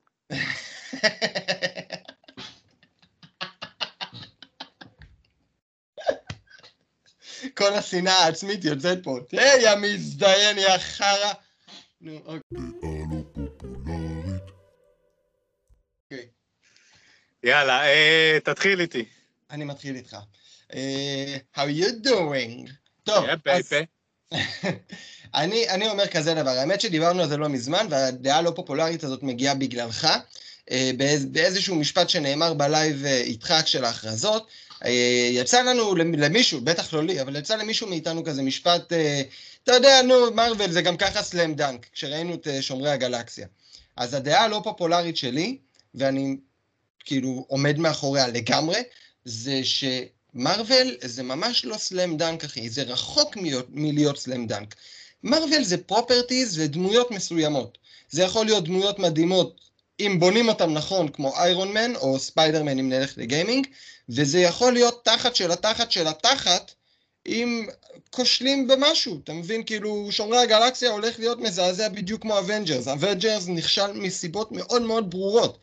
כל 7.55 7.73
השנאה 7.75 8.13
העצמית 8.13 8.65
יוצאת 8.65 8.99
פה. 9.03 9.19
תהיה, 9.29 9.57
יא 9.63 9.75
מזדיין, 9.83 10.59
יא 10.59 10.79
חרא. 10.79 11.33
נו, 12.01 12.19
אוקיי. 12.25 12.39
יאללה, 17.43 17.85
אה, 17.87 18.39
תתחיל 18.45 18.81
איתי. 18.81 19.05
אני 19.51 19.65
מתחיל 19.65 19.97
איתך. 19.97 20.17
אה, 20.75 21.37
how 21.57 21.69
you 21.81 22.07
doing? 22.07 22.71
טוב, 23.05 23.25
אז. 23.47 23.73
אני, 25.35 25.69
אני 25.69 25.89
אומר 25.89 26.07
כזה 26.07 26.35
דבר, 26.35 26.51
האמת 26.51 26.81
שדיברנו 26.81 27.23
על 27.23 27.29
זה 27.29 27.37
לא 27.37 27.49
מזמן, 27.49 27.87
והדעה 27.91 28.39
הלא 28.39 28.53
פופולרית 28.57 29.05
הזאת 29.05 29.23
מגיעה 29.23 29.55
בגללך, 29.55 30.09
אה, 30.71 30.91
באיז, 30.97 31.25
באיזשהו 31.25 31.77
משפט 31.77 32.09
שנאמר 32.09 32.55
בלייב 32.55 33.05
אה, 33.05 33.21
איתך 33.21 33.55
של 33.67 33.85
ההכרזות. 33.85 34.47
יצא 35.31 35.63
לנו 35.63 35.95
למ- 35.95 36.15
למישהו, 36.15 36.61
בטח 36.61 36.93
לא 36.93 37.05
לי, 37.05 37.21
אבל 37.21 37.37
יצא 37.37 37.57
למישהו 37.57 37.87
מאיתנו 37.87 38.25
כזה 38.25 38.43
משפט, 38.43 38.93
אתה 39.65 39.73
יודע, 39.73 40.03
נו, 40.03 40.31
מארוול 40.35 40.71
זה 40.71 40.83
גם 40.83 40.97
ככה 40.97 41.23
slam 41.23 41.55
dunk, 41.55 41.87
כשראינו 41.93 42.35
את 42.35 42.49
שומרי 42.61 42.91
הגלקסיה. 42.91 43.47
אז 43.97 44.15
הדעה 44.15 44.45
הלא 44.45 44.61
פופולרית 44.65 45.17
שלי, 45.17 45.59
ואני 45.95 46.37
כאילו 47.05 47.45
עומד 47.49 47.79
מאחוריה 47.79 48.29
לגמרי, 48.29 48.83
זה 49.25 49.61
שמארוול 50.37 50.97
זה 51.05 51.23
ממש 51.23 51.65
לא 51.65 51.77
slam 51.77 52.17
dunk, 52.17 52.45
אחי, 52.45 52.69
זה 52.69 52.83
רחוק 52.83 53.37
מלהיות, 53.37 53.67
מלהיות 53.71 54.19
slam 54.19 54.47
dunk. 54.47 54.75
מארוול 55.23 55.65
זה 55.65 55.77
properties 55.79 56.59
ודמויות 56.59 57.11
מסוימות. 57.11 57.79
זה 58.11 58.23
יכול 58.23 58.47
להיות 58.47 58.65
דמויות 58.65 58.99
מדהימות 58.99 59.61
אם 60.01 60.17
בונים 60.21 60.49
אותם 60.49 60.73
נכון, 60.73 61.09
כמו 61.09 61.37
איירון 61.37 61.73
מן 61.73 61.97
או 61.97 62.19
ספיידרמן 62.19 62.79
אם 62.79 62.89
נלך 62.89 63.13
לגיימינג, 63.17 63.67
וזה 64.09 64.39
יכול 64.39 64.73
להיות 64.73 65.05
תחת 65.05 65.37
של 65.37 65.51
התחת 65.51 65.91
של 65.91 66.07
התחת, 66.07 66.73
אם 67.27 67.67
כושלים 68.11 68.69
במשהו, 68.69 69.21
אתה 69.25 69.33
מבין? 69.33 69.63
כאילו, 69.63 70.09
שומרי 70.11 70.39
הגלקסיה 70.39 70.91
הולך 70.91 71.19
להיות 71.19 71.39
מזעזע 71.39 71.89
בדיוק 71.89 72.23
כמו 72.23 72.39
אבנג'רס. 72.39 72.89
אבנג'רס 72.89 73.49
נכשל 73.49 73.93
מסיבות 73.93 74.53
מאוד 74.53 74.83
מאוד 74.83 75.11
ברורות. 75.11 75.59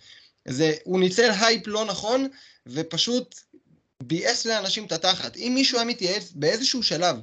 זה, 0.48 0.74
הוא 0.84 1.00
ניצל 1.00 1.32
הייפ 1.42 1.68
לא 1.68 1.86
נכון, 1.86 2.28
ופשוט 2.68 3.36
ביאס 4.04 4.46
לאנשים 4.46 4.86
את 4.86 4.92
התחת. 4.92 5.38
אם 5.38 5.52
מישהו 5.56 5.78
היה 5.78 5.86
מתייעץ 5.86 6.32
באיזשהו 6.36 6.84
שלב 6.84 7.16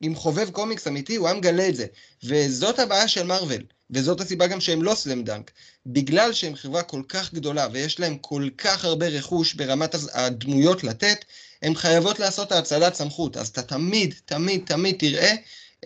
עם 0.00 0.14
חובב 0.14 0.50
קומיקס 0.50 0.86
אמיתי, 0.86 1.16
הוא 1.16 1.28
היה 1.28 1.36
מגלה 1.36 1.68
את 1.68 1.76
זה. 1.76 1.86
וזאת 2.24 2.78
הבעיה 2.78 3.08
של 3.08 3.22
מארוול, 3.22 3.62
וזאת 3.90 4.20
הסיבה 4.20 4.46
גם 4.46 4.60
שהם 4.60 4.82
לא 4.82 4.94
slam 4.94 5.24
dunk. 5.24 5.50
בגלל 5.86 6.32
שהם 6.32 6.56
חברה 6.56 6.82
כל 6.82 7.02
כך 7.08 7.34
גדולה, 7.34 7.68
ויש 7.72 8.00
להם 8.00 8.18
כל 8.18 8.48
כך 8.58 8.84
הרבה 8.84 9.08
רכוש 9.08 9.54
ברמת 9.54 9.94
הדמויות 10.12 10.84
לתת, 10.84 11.24
הן 11.62 11.74
חייבות 11.74 12.18
לעשות 12.18 12.52
האצלת 12.52 12.94
סמכות. 12.94 13.36
אז 13.36 13.48
אתה 13.48 13.62
תמיד, 13.62 14.14
תמיד, 14.24 14.62
תמיד 14.66 14.96
תראה 14.98 15.34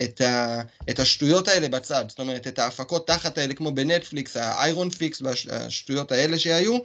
את, 0.03 0.21
ה, 0.21 0.61
את 0.89 0.99
השטויות 0.99 1.47
האלה 1.47 1.67
בצד. 1.67 2.05
זאת 2.09 2.19
אומרת, 2.19 2.47
את 2.47 2.59
ההפקות 2.59 3.07
תחת 3.07 3.37
האלה, 3.37 3.53
כמו 3.53 3.71
בנטפליקס, 3.71 4.37
ה 4.37 4.47
Iron 4.47 4.89
Fist 4.89 5.21
והשטויות 5.21 6.11
האלה 6.11 6.39
שהיו, 6.39 6.77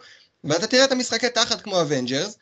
ואתה 0.45 0.67
תראה 0.67 0.85
את 0.85 0.93
המשחקי 0.93 1.31
תחת 1.31 1.61
כמו 1.61 1.81
אבנג'רס, 1.81 2.37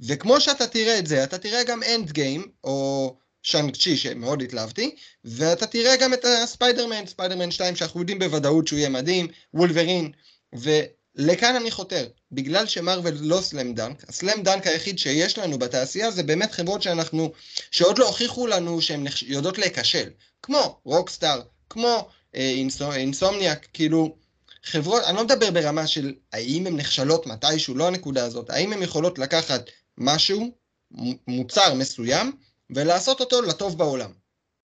וכמו 0.00 0.40
שאתה 0.40 0.66
תראה 0.66 0.98
את 0.98 1.06
זה, 1.06 1.24
אתה 1.24 1.38
תראה 1.38 1.64
גם 1.64 1.82
Endgame, 1.82 2.46
או 2.64 3.16
Shang-Chi 3.42 3.96
שמאוד 3.96 4.42
התלהבתי, 4.42 4.94
ואתה 5.24 5.66
תראה 5.66 5.96
גם 5.96 6.14
את 6.14 6.24
הספיידרמן, 6.24 7.06
ספיידרמן 7.06 7.50
2 7.50 7.76
שאנחנו 7.76 8.00
יודעים 8.00 8.18
בוודאות 8.18 8.66
שהוא 8.66 8.78
יהיה 8.78 8.88
מדהים, 8.88 9.28
וולברין, 9.54 10.12
ולכאן 10.52 11.56
אני 11.56 11.70
חותר, 11.70 12.08
בגלל 12.32 12.66
שמארוול 12.66 13.14
לא 13.20 13.40
slam 13.40 13.74
dunk, 13.74 14.04
ה 14.08 14.15
slam 14.15 14.42
dunk 14.42 14.66
היחיד 14.66 14.98
שיש 14.98 15.38
לנו 15.38 15.58
בתעשייה 15.58 16.10
זה 16.10 16.22
באמת 16.22 16.52
חברות 16.52 16.82
שאנחנו, 16.82 17.32
שעוד 17.70 17.98
לא 17.98 18.06
הוכיחו 18.06 18.46
לנו 18.46 18.82
שהן 18.82 19.04
נחש... 19.04 19.22
יודעות 19.22 19.58
להיכשל, 19.58 20.08
כמו 20.42 20.80
רוקסטאר, 20.84 21.42
כמו 21.70 22.08
אה, 22.34 22.50
אינסומ... 22.50 22.92
אינסומניאק, 22.92 23.66
כאילו, 23.72 24.16
חברות, 24.64 25.02
אני 25.04 25.16
לא 25.16 25.24
מדבר 25.24 25.50
ברמה 25.50 25.86
של 25.86 26.14
האם 26.32 26.66
הן 26.66 26.76
נכשלות 26.76 27.26
מתישהו, 27.26 27.74
לא 27.74 27.86
הנקודה 27.86 28.24
הזאת, 28.24 28.50
האם 28.50 28.72
הן 28.72 28.82
יכולות 28.82 29.18
לקחת 29.18 29.70
משהו, 29.98 30.50
מוצר 31.26 31.74
מסוים, 31.74 32.32
ולעשות 32.70 33.20
אותו 33.20 33.42
לטוב 33.42 33.78
בעולם. 33.78 34.12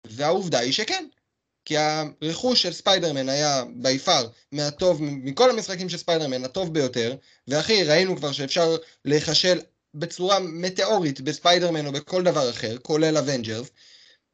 והעובדה 0.07 0.59
היא 0.59 0.73
שכן. 0.73 1.05
כי 1.65 1.75
הרכוש 1.77 2.61
של 2.61 2.73
ספיידרמן 2.73 3.29
היה 3.29 3.63
by 3.75 3.99
far 3.99 4.27
מהטוב, 4.51 4.97
מכל 5.01 5.49
המשחקים 5.49 5.89
של 5.89 5.97
ספיידרמן, 5.97 6.43
הטוב 6.45 6.73
ביותר, 6.73 7.15
ואחי, 7.47 7.83
ראינו 7.83 8.17
כבר 8.17 8.31
שאפשר 8.31 8.75
להיכשל 9.05 9.59
בצורה 9.93 10.39
מטאורית 10.39 11.21
בספיידרמן 11.21 11.85
או 11.85 11.91
בכל 11.91 12.23
דבר 12.23 12.49
אחר, 12.49 12.77
כולל 12.81 13.17
אבנג'רס, 13.17 13.67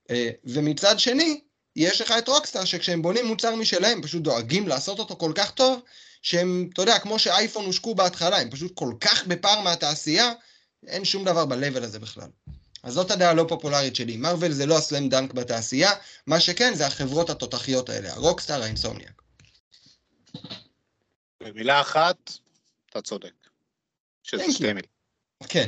אה, 0.10 0.30
ומצד 0.44 1.00
שני, 1.00 1.42
יש 1.76 2.02
לך 2.02 2.14
את 2.18 2.28
רוקסטאר, 2.28 2.66
שכשהם 2.66 3.02
בונים 3.02 3.26
מוצר 3.26 3.56
משלהם, 3.56 4.02
פשוט 4.02 4.22
דואגים 4.22 4.68
לעשות 4.68 5.00
אותו 5.00 5.16
כל 5.16 5.32
כך 5.36 5.52
טוב, 5.52 5.80
שהם, 6.22 6.70
אתה 6.74 6.82
יודע, 6.82 7.00
כמו 7.00 7.20
שאייפון 7.20 7.66
הושקו 7.66 7.96
בהתחלה, 7.96 8.38
הם 8.38 8.50
פשוט 8.50 8.72
כל 8.76 8.94
כך 9.00 9.28
בפער 9.28 9.62
מהתעשייה, 9.62 10.34
אין 10.88 11.06
שום 11.06 11.26
דבר 11.26 11.46
ב-level 11.46 11.84
הזה 11.84 12.00
בכלל. 12.00 12.30
אז 12.84 12.94
זאת 12.94 13.12
הדעה 13.12 13.30
הלא 13.30 13.46
פופולרית 13.50 13.96
שלי. 13.96 14.18
מרוויל 14.18 14.52
זה 14.52 14.66
לא 14.66 14.78
הסלאם 14.78 15.10
דנק 15.10 15.34
בתעשייה, 15.34 15.92
מה 16.28 16.40
שכן 16.40 16.74
זה 16.74 16.88
החברות 16.88 17.30
התותחיות 17.30 17.90
האלה, 17.90 18.14
הרוקסטאר, 18.14 18.64
האינסומניאק. 18.64 19.22
במילה 21.44 21.82
אחת, 21.82 22.32
אתה 22.90 23.02
צודק. 23.02 23.34
שזה 24.24 24.52
שתי 24.52 24.64
מילים. 24.64 24.98
כן. 25.50 25.68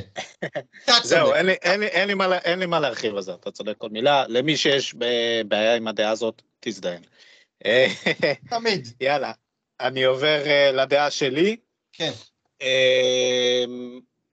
זהו, 1.04 1.34
אין 1.34 1.46
לי, 1.46 1.52
אין, 1.52 1.80
לי, 1.80 1.86
אין, 1.86 2.08
לי 2.08 2.14
מה, 2.14 2.38
אין 2.38 2.58
לי 2.58 2.66
מה 2.66 2.80
להרחיב 2.80 3.16
על 3.16 3.22
זה, 3.22 3.34
אתה 3.34 3.50
צודק 3.50 3.74
כל 3.78 3.88
מילה. 3.88 4.24
למי 4.28 4.56
שיש 4.56 4.94
בעיה 5.48 5.76
עם 5.76 5.88
הדעה 5.88 6.10
הזאת, 6.10 6.42
תזדיין. 6.60 7.02
תמיד. 8.50 8.88
יאללה, 9.00 9.32
אני 9.80 10.04
עובר 10.04 10.42
uh, 10.44 10.72
לדעה 10.72 11.10
שלי. 11.10 11.56
כן. 11.92 12.10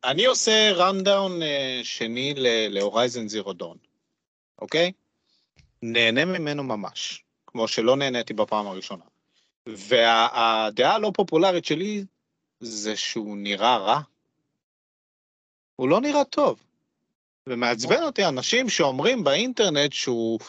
אני 0.04 0.26
עושה 0.26 0.72
רנדאון 0.72 1.42
uh, 1.42 1.46
שני 1.84 2.34
להורייזן 2.70 3.28
זירו 3.28 3.54
דון, 3.54 3.78
אוקיי? 4.60 4.92
נהנה 5.82 6.26
ממנו 6.26 6.64
ממש, 6.64 7.24
כמו 7.48 7.68
שלא 7.68 7.96
נהניתי 7.96 8.34
בפעם 8.34 8.68
הראשונה. 8.68 9.04
והדעה 9.68 10.96
הלא 10.96 11.12
פופולרית 11.14 11.66
שלי 11.66 12.06
זה 12.60 12.96
שהוא 12.96 13.38
נראה 13.38 13.78
רע. 13.78 14.02
הוא 15.76 15.90
לא 15.90 16.02
נראה 16.02 16.24
טוב. 16.24 16.64
ומעצבן 17.48 18.04
אותי 18.04 18.26
אנשים 18.26 18.70
שאומרים 18.70 19.24
באינטרנט 19.24 19.94
שהוא 19.94 20.40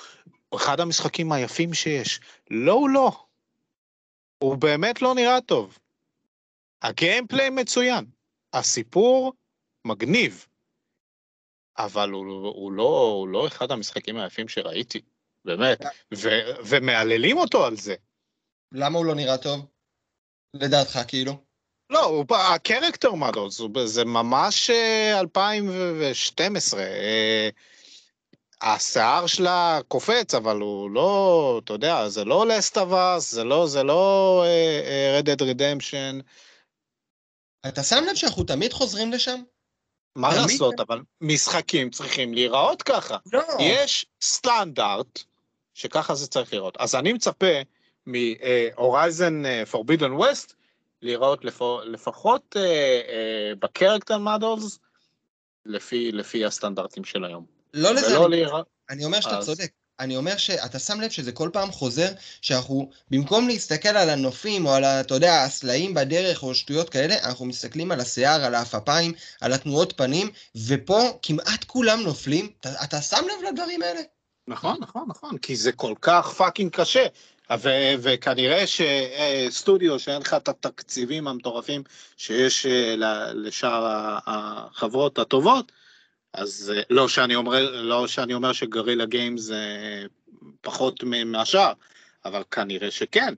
אחד 0.55 0.81
המשחקים 0.81 1.33
היפים 1.33 1.75
שיש. 1.75 2.21
לא, 2.51 2.73
הוא 2.73 2.89
לא. 2.91 3.25
הוא 4.39 4.57
באמת 4.57 5.03
לא 5.03 5.15
נראה 5.15 5.41
טוב. 5.41 5.79
ה 6.83 6.90
gameplay 6.90 7.51
מצוין. 7.51 8.05
הסיפור 8.53 9.33
מגניב, 9.85 10.47
אבל 11.79 12.11
הוא, 12.11 12.49
הוא, 12.49 12.73
לא, 12.73 13.13
הוא 13.19 13.29
לא 13.29 13.47
אחד 13.47 13.73
המשחקים 13.73 14.17
היפים 14.17 14.49
שראיתי, 14.49 15.01
באמת, 15.45 15.85
ו, 16.15 16.29
ומהללים 16.67 17.37
אותו 17.37 17.67
על 17.67 17.77
זה. 17.77 17.95
למה 18.73 18.99
הוא 18.99 19.07
לא 19.07 19.15
נראה 19.15 19.39
טוב? 19.39 19.67
לדעתך, 20.55 21.01
כאילו? 21.09 21.33
לא, 21.91 22.05
הוא, 22.05 22.25
ה 22.55 22.61
character 22.61 23.13
models, 23.13 23.61
זה 23.85 24.05
ממש 24.05 24.71
2012. 24.71 26.81
אה, 26.81 27.49
השיער 28.63 29.27
שלה 29.27 29.81
קופץ, 29.89 30.35
אבל 30.35 30.57
הוא 30.57 30.91
לא, 30.91 31.61
אתה 31.65 31.73
יודע, 31.73 32.09
זה 32.09 32.25
לא 32.25 32.47
Last 32.47 32.85
of 32.85 33.04
Us, 33.04 33.33
זה 33.33 33.45
לא, 33.45 33.67
זה 33.67 33.83
לא 33.83 34.45
uh, 34.47 35.23
Red 35.23 35.27
Dead 35.27 35.43
Redemption. 35.43 36.23
אתה 37.69 37.83
שם 37.83 38.05
לב 38.11 38.15
שאנחנו 38.15 38.45
תמיד 38.45 38.73
חוזרים 38.73 39.13
לשם? 39.13 39.41
מה 40.17 40.37
לעשות, 40.37 40.81
אבל 40.81 41.01
משחקים 41.21 41.91
צריכים 41.91 42.35
להיראות 42.35 42.83
ככה. 42.83 43.17
לא. 43.33 43.43
יש 43.61 44.07
סטנדרט 44.23 45.23
שככה 45.75 46.15
זה 46.15 46.27
צריך 46.27 46.53
לראות. 46.53 46.77
אז 46.79 46.95
אני 46.95 47.13
מצפה 47.13 47.47
מ 48.07 48.24
Horizon 48.24 49.43
Forbidden 49.65 50.13
West 50.13 50.55
להיראות 51.03 51.45
לפחות 51.85 52.57
ב 53.59 53.65
character 53.65 54.19
models 54.19 54.79
לפי 56.13 56.45
הסטנדרטים 56.45 57.05
של 57.05 57.25
היום. 57.25 57.47
לא 57.75 57.95
לזה, 57.95 58.17
אני 58.91 59.05
אומר 59.05 59.21
שאתה 59.21 59.41
צודק. 59.41 59.71
אני 60.01 60.17
אומר 60.17 60.37
שאתה 60.37 60.79
שם 60.79 61.01
לב 61.01 61.11
שזה 61.11 61.33
כל 61.33 61.51
פעם 61.53 61.73
חוזר, 61.73 62.09
שאנחנו, 62.41 62.91
במקום 63.11 63.49
להסתכל 63.49 63.89
על 63.89 64.11
הנופים, 64.11 64.67
או 64.67 64.75
על, 64.75 64.85
אתה 64.85 65.15
יודע, 65.15 65.43
הסלעים 65.43 65.95
בדרך, 65.95 66.43
או 66.43 66.55
שטויות 66.55 66.91
כאלה, 66.91 67.15
אנחנו 67.25 67.47
מסתכלים 67.47 67.93
על 67.93 68.01
השיער, 68.01 68.45
על 68.45 68.55
העפפיים, 68.55 69.13
על 69.41 69.53
התנועות 69.53 69.93
פנים, 69.97 70.31
ופה 70.67 71.19
כמעט 71.23 71.65
כולם 71.65 72.01
נופלים. 72.01 72.51
אתה, 72.61 72.85
אתה 72.85 73.01
שם 73.01 73.25
לב 73.25 73.49
לדברים 73.49 73.83
האלה? 73.83 74.01
נכון, 74.49 74.77
נכון, 74.81 75.05
נכון, 75.09 75.39
כי 75.39 75.57
זה 75.57 75.73
כל 75.73 75.95
כך 76.01 76.29
פאקינג 76.29 76.71
קשה. 76.73 77.07
ו- 77.63 77.95
וכנראה 78.01 78.65
שסטודיו 78.67 79.99
שאין 79.99 80.23
לך 80.23 80.35
את 80.35 80.49
התקציבים 80.49 81.29
המטורפים 81.29 81.83
שיש 82.17 82.67
אה, 82.67 82.95
לשאר 83.35 83.87
החברות 84.27 85.19
הטובות, 85.19 85.73
אז 86.33 86.73
אה, 86.77 86.83
לא 86.91 87.09
שאני 87.09 87.35
אומר, 87.35 87.83
לא 87.83 88.07
שאני 88.07 88.35
אומר 88.35 88.53
שגרילה 88.53 89.07
גיימס 89.07 89.41
זה 89.41 89.63
פחות 90.61 91.05
מהשאר, 91.27 91.73
אבל 92.25 92.43
כנראה 92.51 92.91
שכן. 92.91 93.35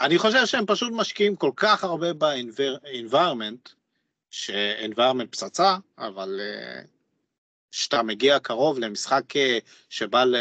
אני 0.00 0.18
חושב 0.18 0.46
שהם 0.46 0.66
פשוט 0.66 0.92
משקיעים 0.92 1.36
כל 1.36 1.50
כך 1.56 1.84
הרבה 1.84 2.12
ב-environment, 2.12 3.72
ש-environment 4.30 5.26
פצצה, 5.30 5.76
אבל 5.98 6.40
אה, 6.40 6.82
כשאתה 7.72 8.02
מגיע 8.02 8.38
קרוב 8.38 8.78
למשחק 8.78 9.36
אה, 9.36 9.58
שבא 9.88 10.24
ל... 10.24 10.36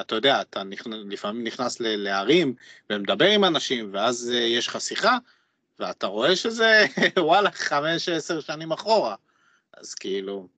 אתה 0.00 0.14
יודע, 0.14 0.40
אתה 0.40 0.62
לפעמים 0.86 1.44
נכנס 1.44 1.80
לערים 1.80 2.54
ומדבר 2.90 3.26
עם 3.26 3.44
אנשים, 3.44 3.90
ואז 3.92 4.30
יש 4.34 4.66
לך 4.66 4.80
שיחה, 4.80 5.18
ואתה 5.78 6.06
רואה 6.06 6.36
שזה, 6.36 6.86
וואלה, 7.18 7.50
חמש, 7.50 8.08
עשר 8.08 8.40
שנים 8.40 8.72
אחורה. 8.72 9.14
אז 9.76 9.94
כאילו, 9.94 10.48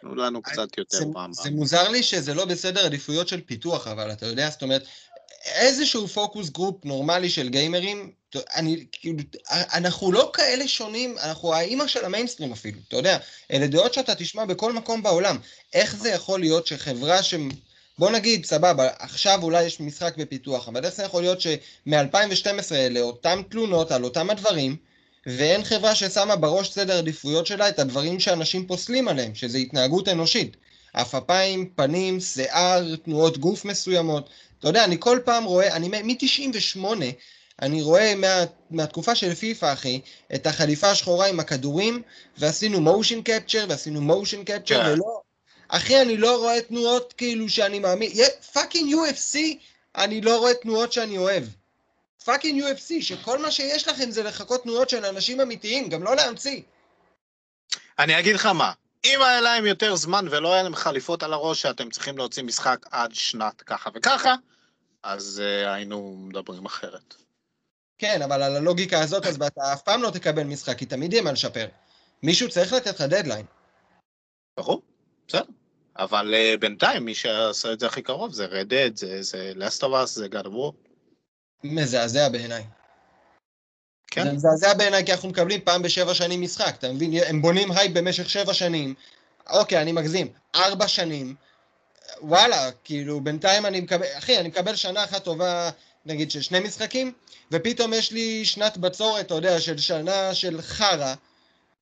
תנו 0.00 0.14
לנו 0.14 0.42
קצת 0.42 0.78
יותר 0.78 0.98
פעם. 1.12 1.32
זה 1.32 1.50
מוזר 1.50 1.88
לי 1.88 2.02
שזה 2.02 2.34
לא 2.34 2.44
בסדר 2.44 2.84
עדיפויות 2.84 3.28
של 3.28 3.40
פיתוח, 3.40 3.86
אבל 3.86 4.12
אתה 4.12 4.26
יודע, 4.26 4.50
זאת 4.50 4.62
אומרת, 4.62 4.84
איזשהו 5.44 6.08
focus 6.08 6.50
group 6.50 6.84
נורמלי 6.84 7.30
של 7.30 7.48
גיימרים, 7.48 8.12
אני, 8.54 8.86
כאילו, 8.92 9.18
אנחנו 9.50 10.12
לא 10.12 10.30
כאלה 10.34 10.68
שונים, 10.68 11.18
אנחנו 11.18 11.54
האימא 11.54 11.86
של 11.86 12.04
המיינסטרים 12.04 12.52
אפילו, 12.52 12.78
אתה 12.88 12.96
יודע, 12.96 13.18
אלה 13.52 13.66
דעות 13.66 13.94
שאתה 13.94 14.14
תשמע 14.14 14.44
בכל 14.44 14.72
מקום 14.72 15.02
בעולם. 15.02 15.38
איך 15.72 15.96
זה 15.96 16.10
יכול 16.10 16.40
להיות 16.40 16.66
שחברה 16.66 17.22
ש... 17.22 17.34
בוא 17.98 18.10
נגיד, 18.10 18.46
סבבה, 18.46 18.88
עכשיו 18.98 19.42
אולי 19.42 19.64
יש 19.64 19.80
משחק 19.80 20.16
בפיתוח, 20.16 20.68
אבל 20.68 20.84
איך 20.84 20.94
זה 20.94 21.02
יכול 21.02 21.22
להיות 21.22 21.40
שמ-2012 21.40 22.72
אלה 22.72 23.00
אותן 23.00 23.42
תלונות 23.50 23.92
על 23.92 24.04
אותם 24.04 24.30
הדברים, 24.30 24.76
ואין 25.26 25.64
חברה 25.64 25.94
ששמה 25.94 26.36
בראש 26.36 26.72
סדר 26.72 26.98
עדיפויות 26.98 27.46
שלה 27.46 27.68
את 27.68 27.78
הדברים 27.78 28.20
שאנשים 28.20 28.66
פוסלים 28.66 29.08
עליהם, 29.08 29.34
שזה 29.34 29.58
התנהגות 29.58 30.08
אנושית. 30.08 30.56
עפפיים, 30.94 31.70
פנים, 31.74 32.20
שיער, 32.20 32.96
תנועות 32.96 33.38
גוף 33.38 33.64
מסוימות. 33.64 34.30
אתה 34.58 34.68
יודע, 34.68 34.84
אני 34.84 34.96
כל 34.98 35.18
פעם 35.24 35.44
רואה, 35.44 35.76
אני 35.76 35.88
מ-98, 35.88 36.84
אני 37.62 37.82
רואה 37.82 38.14
מה, 38.14 38.44
מהתקופה 38.70 39.14
של 39.14 39.34
פיפא, 39.34 39.72
אחי, 39.72 40.00
את 40.34 40.46
החליפה 40.46 40.90
השחורה 40.90 41.26
עם 41.26 41.40
הכדורים, 41.40 42.02
ועשינו 42.38 42.80
מושן 42.80 43.22
קפצ'ר, 43.22 43.66
ועשינו 43.68 44.00
מושן 44.00 44.44
קפצ'ר, 44.44 44.82
ולא... 44.86 45.20
אחי, 45.68 46.02
אני 46.02 46.16
לא 46.16 46.38
רואה 46.38 46.60
תנועות 46.60 47.12
כאילו 47.12 47.48
שאני 47.48 47.78
מאמין... 47.78 48.10
fucking 48.52 48.94
UFC, 48.94 49.38
אני 49.96 50.20
לא 50.20 50.38
רואה 50.38 50.54
תנועות 50.54 50.92
שאני 50.92 51.18
אוהב. 51.18 51.44
fucking 52.24 52.62
UFC, 52.62 53.02
שכל 53.02 53.38
מה 53.38 53.50
שיש 53.50 53.88
לכם 53.88 54.10
זה 54.10 54.22
לחכות 54.22 54.62
תנועות 54.62 54.90
של 54.90 55.04
אנשים 55.04 55.40
אמיתיים, 55.40 55.88
גם 55.88 56.02
לא 56.02 56.16
להמציא. 56.16 56.62
אני 57.98 58.18
אגיד 58.18 58.34
לך 58.34 58.46
מה, 58.46 58.72
אם 59.04 59.22
היה 59.22 59.40
להם 59.40 59.66
יותר 59.66 59.96
זמן 59.96 60.26
ולא 60.30 60.52
היה 60.52 60.62
להם 60.62 60.74
חליפות 60.74 61.22
על 61.22 61.32
הראש 61.32 61.62
שאתם 61.62 61.90
צריכים 61.90 62.18
להוציא 62.18 62.42
משחק 62.42 62.86
עד 62.90 63.14
שנת 63.14 63.62
ככה 63.62 63.90
וככה, 63.94 64.34
אז 65.02 65.42
uh, 65.42 65.68
היינו 65.68 66.16
מדברים 66.28 66.66
אחרת. 66.66 67.14
כן, 67.98 68.22
אבל 68.22 68.42
על 68.42 68.56
הלוגיקה 68.56 69.00
הזאת, 69.00 69.26
אז 69.26 69.36
אתה 69.42 69.72
אף 69.72 69.82
פעם 69.82 70.02
לא 70.02 70.10
תקבל 70.10 70.42
משחק, 70.42 70.78
כי 70.78 70.86
תמיד 70.86 71.12
יהיה 71.12 71.22
מה 71.22 71.32
לשפר. 71.32 71.66
מישהו 72.22 72.48
צריך 72.50 72.72
לתת 72.72 72.94
לך 72.94 73.00
דדליין. 73.00 73.46
ברור, 74.56 74.82
בסדר. 75.28 75.44
אבל 75.96 76.34
uh, 76.34 76.58
בינתיים 76.58 77.04
מי 77.04 77.14
שעשה 77.14 77.72
את 77.72 77.80
זה 77.80 77.86
הכי 77.86 78.02
קרוב 78.02 78.32
זה 78.32 78.46
Red 78.46 78.65
Dead, 78.65 78.96
זה, 78.96 79.22
זה 79.22 79.52
Last 79.56 79.80
of 79.80 79.92
Us, 80.02 80.06
זה 80.06 80.14
God 80.14 80.26
of 80.26 80.46
War. 80.46 80.89
מזעזע 81.64 82.28
בעיניי. 82.28 82.62
כן. 84.10 84.24
זה 84.24 84.32
מזעזע 84.32 84.74
בעיניי 84.74 85.04
כי 85.04 85.12
אנחנו 85.12 85.28
מקבלים 85.28 85.60
פעם 85.64 85.82
בשבע 85.82 86.14
שנים 86.14 86.42
משחק, 86.42 86.74
אתה 86.78 86.92
מבין? 86.92 87.12
הם 87.26 87.42
בונים 87.42 87.72
הייפ 87.72 87.92
במשך 87.92 88.30
שבע 88.30 88.54
שנים, 88.54 88.94
אוקיי, 89.50 89.82
אני 89.82 89.92
מגזים, 89.92 90.28
ארבע 90.54 90.88
שנים, 90.88 91.34
וואלה, 92.22 92.70
כאילו, 92.84 93.20
בינתיים 93.20 93.66
אני 93.66 93.80
מקבל, 93.80 94.06
אחי, 94.18 94.38
אני 94.38 94.48
מקבל 94.48 94.74
שנה 94.74 95.04
אחת 95.04 95.24
טובה, 95.24 95.70
נגיד, 96.06 96.30
של 96.30 96.40
שני 96.40 96.60
משחקים, 96.60 97.12
ופתאום 97.52 97.92
יש 97.92 98.12
לי 98.12 98.44
שנת 98.44 98.78
בצורת, 98.78 99.26
אתה 99.26 99.34
יודע, 99.34 99.60
של 99.60 99.78
שנה 99.78 100.34
של 100.34 100.62
חרא, 100.62 101.14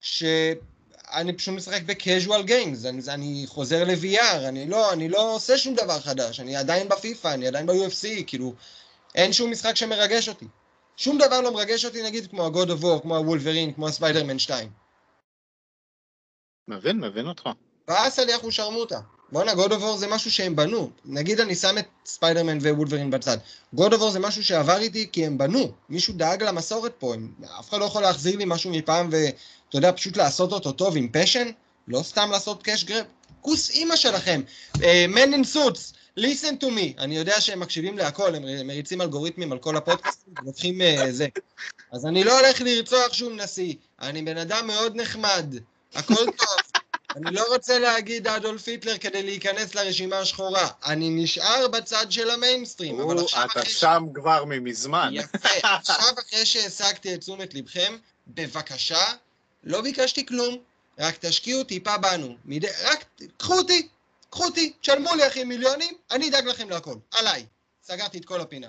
שאני 0.01 1.33
פשוט 1.37 1.55
משחק 1.55 1.83
ב 1.83 1.91
casual 1.91 2.43
games, 2.43 2.85
אני, 2.85 3.03
אני 3.09 3.45
חוזר 3.47 3.85
ל-VR, 3.85 4.49
אני 4.49 4.69
לא, 4.69 4.93
אני 4.93 5.09
לא 5.09 5.35
עושה 5.35 5.59
שום 5.59 5.75
דבר 5.75 6.01
חדש, 6.01 6.41
אני 6.41 6.57
עדיין 6.57 6.89
בפיפא, 6.89 7.29
אני 7.29 7.47
עדיין 7.47 7.67
ב-UFC, 7.67 8.07
כאילו, 8.27 8.55
אין 9.19 9.33
שום 9.33 9.51
משחק 9.51 9.77
שמרגש 9.77 10.29
אותי. 10.29 10.47
שום 10.97 11.19
דבר 11.19 11.41
לא 11.41 11.55
מרגש 11.55 11.85
אותי, 11.85 12.03
נגיד, 12.03 12.27
כמו 12.31 12.47
ה-God 12.47 12.69
of 12.69 12.83
War, 12.83 13.03
כמו 13.03 13.17
ה 13.17 13.22
Wolverine, 13.22 13.73
כמו 13.73 13.89
הספיידרמן 13.89 14.39
2. 14.39 14.71
מבין, 16.69 17.01
מבין 17.01 17.29
אותך. 17.29 17.49
באס 17.89 18.19
על 18.19 18.29
יחו 18.29 18.53
שרמוטה. 18.53 19.01
בואנה, 19.33 19.53
God 19.53 19.71
of 19.71 19.81
War 19.81 19.97
זה 19.97 20.07
משהו 20.07 20.31
שהם 20.31 20.57
בנו. 20.57 20.91
נגיד 21.05 21.41
אני 21.41 21.55
שם 21.55 21.79
את 21.79 21.87
ספיידרמן 22.07 22.59
ו 22.59 22.64
Wolverine 22.64 23.11
בצד. 23.11 23.39
God 23.77 23.91
of 23.91 24.01
War 24.01 24.11
זה 24.11 24.19
משהו 24.19 24.45
שעבר 24.45 24.79
איתי 24.79 25.09
כי 25.13 25.27
הם 25.27 25.39
בנו. 25.39 25.73
מישהו 25.89 26.15
דאג 26.15 26.43
למסורת 26.43 26.95
פה. 26.99 27.15
הם... 27.15 27.33
אף 27.61 27.69
אחד 27.69 27.79
לא 27.79 27.85
יכול 27.85 28.03
להחזיר 28.03 28.37
לי 28.37 28.45
משהו 28.47 28.71
מפעם 28.71 29.09
ואתה 29.13 29.77
יודע, 29.77 29.93
פשוט 29.93 30.17
לעשות 30.17 30.53
אותו 30.53 30.73
טוב 30.73 30.97
עם 30.97 31.09
פשן, 31.13 31.49
לא 31.89 32.03
סתם 32.03 32.29
לעשות 32.31 32.63
קאש 32.63 32.85
גרב. 32.85 33.05
כוס 33.41 33.71
אימא 33.71 33.97
שלכם. 33.97 34.41
Uh, 34.75 34.81
Man 35.15 35.35
in 35.35 35.55
Suits, 35.55 35.98
listen 36.19 36.65
to 36.65 36.67
me. 36.67 37.03
אני 37.03 37.17
יודע 37.17 37.41
שהם 37.41 37.61
מקשיבים 37.61 37.99
להכל, 37.99 38.35
הם 38.35 38.67
מריצים 38.67 39.01
אלגוריתמים 39.01 39.53
על 39.53 39.59
כל 39.59 39.77
הפודקאסטים, 39.77 40.35
לוקחים 40.45 40.81
uh, 40.81 41.11
זה. 41.11 41.27
אז 41.93 42.07
אני 42.07 42.25
לא 42.25 42.41
הולך 42.41 42.61
לרצוח 42.61 43.13
שום 43.13 43.41
נשיא. 43.41 43.75
אני 44.01 44.23
בן 44.23 44.39
אדם 44.39 44.67
מאוד 44.67 44.97
נחמד. 44.97 45.55
הכל 45.95 46.15
טוב. 46.15 46.83
אני 47.17 47.31
לא 47.31 47.45
רוצה 47.53 47.79
להגיד 47.79 48.27
אדולף 48.27 48.69
היטלר 48.69 48.99
כדי 48.99 49.23
להיכנס 49.23 49.75
לרשימה 49.75 50.19
השחורה. 50.19 50.69
אני 50.87 51.11
נשאר 51.11 51.69
בצד 51.69 52.13
של 52.13 52.31
המיינסטרים, 52.31 53.01
אבל 53.01 53.19
עכשיו 53.19 53.47
אחרי... 53.47 53.63
אתה 53.63 53.71
שם 53.71 54.05
כבר 54.15 54.45
ממזמן. 54.45 55.11
יפה. 55.13 55.49
עכשיו 55.79 56.15
אחרי 56.27 56.47
שהשגתי 56.47 57.15
את 57.15 57.21
תשומת 57.21 57.55
לבכם, 57.55 57.97
בבקשה, 58.29 59.05
לא 59.65 59.81
ביקשתי 59.81 60.27
כלום, 60.27 60.59
רק 60.99 61.17
תשקיעו 61.21 61.65
טיפה 61.65 61.99
בנו. 61.99 62.37
מדי... 62.45 62.67
רק 62.83 63.05
קחו 63.37 63.59
אותי, 63.59 63.89
קחו 64.31 64.45
אותי, 64.45 64.73
תשלמו 64.81 65.15
לי 65.15 65.27
אחי 65.27 65.45
מיליונים, 65.45 65.95
אני 66.11 66.29
אדאג 66.29 66.47
לכם 66.47 66.71
להכל. 66.71 66.95
עליי. 67.19 67.47
סגרתי 67.83 68.19
את 68.19 68.25
כל 68.25 68.41
הפינה. 68.41 68.69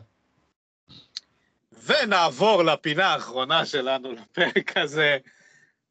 ונעבור 1.86 2.64
לפינה 2.64 3.14
האחרונה 3.14 3.66
שלנו 3.66 4.12
לפרק 4.12 4.78
הזה. 4.78 5.18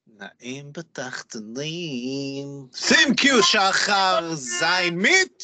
נעים 0.07 0.73
בתחתונים. 0.73 2.47
שים 2.75 3.15
קיו 3.15 3.43
שחר 3.43 4.35
זין 4.35 4.95
מיט! 4.95 5.43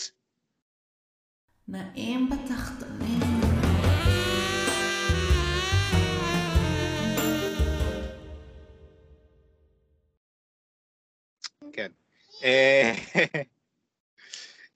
נעים 1.68 2.30
בתחתונים. 2.30 3.20
כן. 11.72 11.90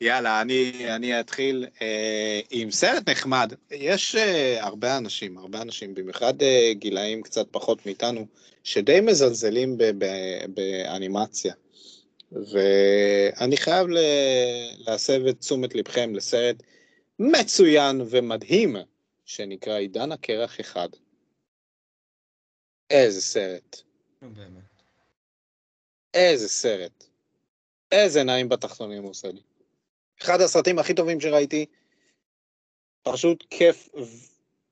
יאללה, 0.01 0.41
אני, 0.41 0.73
אני 0.95 1.21
אתחיל 1.21 1.67
אה, 1.83 2.41
עם 2.51 2.71
סרט 2.71 3.09
נחמד. 3.09 3.53
יש 3.71 4.15
אה, 4.15 4.65
הרבה 4.65 4.97
אנשים, 4.97 5.39
הרבה 5.39 5.63
אנשים, 5.63 5.95
במיוחד 5.95 6.43
אה, 6.43 6.73
גילאים 6.73 7.23
קצת 7.23 7.47
פחות 7.51 7.87
מאיתנו, 7.87 8.27
שדי 8.65 9.01
מזלזלים 9.01 9.79
ב, 9.79 9.85
ב, 9.99 10.05
באנימציה. 10.55 11.55
ואני 12.33 13.57
חייב 13.57 13.87
להסב 14.87 15.27
את 15.27 15.41
תשומת 15.41 15.75
לבכם 15.75 16.15
לסרט 16.15 16.63
מצוין 17.19 18.01
ומדהים, 18.11 18.77
שנקרא 19.25 19.79
עידן 19.79 20.13
הקרח 20.13 20.61
אחד. 20.61 20.89
איזה 22.91 23.21
סרט. 23.21 23.77
באמת. 24.23 24.83
איזה 26.15 26.49
סרט. 26.49 27.05
איזה 27.93 28.23
נעים 28.23 28.49
בתחתונים 28.49 29.03
הוא 29.03 29.11
עושה 29.11 29.29
לי. 29.29 29.41
אחד 30.23 30.41
הסרטים 30.41 30.79
הכי 30.79 30.95
טובים 30.95 31.21
שראיתי, 31.21 31.67
פשוט 33.03 33.45
כיף, 33.51 33.89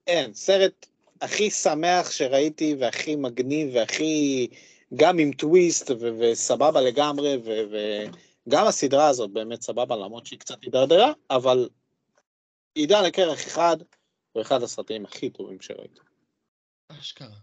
אין, 0.07 0.35
סרט 0.35 0.87
הכי 1.21 1.51
שמח 1.51 2.11
שראיתי 2.11 2.75
והכי 2.79 3.17
מגניב 3.17 3.75
והכי, 3.75 4.49
גם 4.95 5.19
עם 5.19 5.33
טוויסט 5.33 5.91
ו- 5.91 6.19
וסבבה 6.19 6.81
לגמרי, 6.81 7.37
ו- 7.45 7.63
וגם 8.47 8.67
הסדרה 8.67 9.09
הזאת 9.09 9.31
באמת 9.31 9.63
סבבה, 9.63 9.97
למרות 9.97 10.27
שהיא 10.27 10.39
קצת 10.39 10.63
הידרדרה, 10.63 11.13
אבל 11.31 11.69
עידן 12.75 13.05
לקרח 13.05 13.47
אחד, 13.47 13.77
הוא 14.33 14.43
אחד 14.43 14.63
הסרטים 14.63 15.05
הכי 15.05 15.31
טובים 15.31 15.61
שראיתי. 15.61 16.01
אשכרה. 16.89 17.37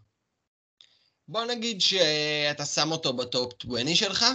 בוא 1.27 1.45
נגיד 1.45 1.81
שאתה 1.81 2.65
שם 2.65 2.91
אותו 2.91 3.13
בטופ 3.13 3.53
20 3.65 3.95
שלך? 3.95 4.25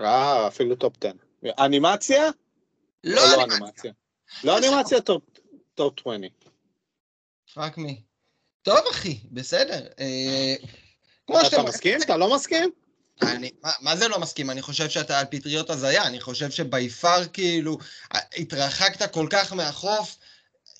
אה, 0.00 0.48
אפילו 0.48 0.76
טופ 0.76 0.94
10. 1.04 1.12
אנימציה? 1.64 2.30
לא 3.06 3.34
או 3.34 3.44
אנימציה. 3.44 3.92
לא 4.44 4.58
אנימציה, 4.58 5.00
טופ 5.00 5.22
טופ 5.74 5.94
20. 6.00 6.22
Fuck 7.54 7.78
me. 7.78 8.02
טוב 8.62 8.78
אחי, 8.90 9.18
בסדר. 9.30 9.86
אה, 10.00 10.54
אתה. 11.46 11.62
מסכים? 11.62 12.02
אתה 12.02 12.16
לא 12.16 12.34
מסכים? 12.34 12.70
אני, 13.22 13.50
מה, 13.62 13.70
מה 13.80 13.96
זה 13.96 14.08
לא 14.08 14.18
מסכים? 14.18 14.50
אני 14.50 14.62
חושב 14.62 14.88
שאתה 14.88 15.18
על 15.18 15.26
פטריות 15.30 15.70
הזיה, 15.70 16.06
אני 16.06 16.20
חושב 16.20 16.50
ש 16.50 16.69
by 16.69 16.88
far 16.88 17.26
כאילו, 17.32 17.78
התרחקת 18.12 19.12
כל 19.12 19.26
כך 19.30 19.52
מהחוף, 19.52 20.16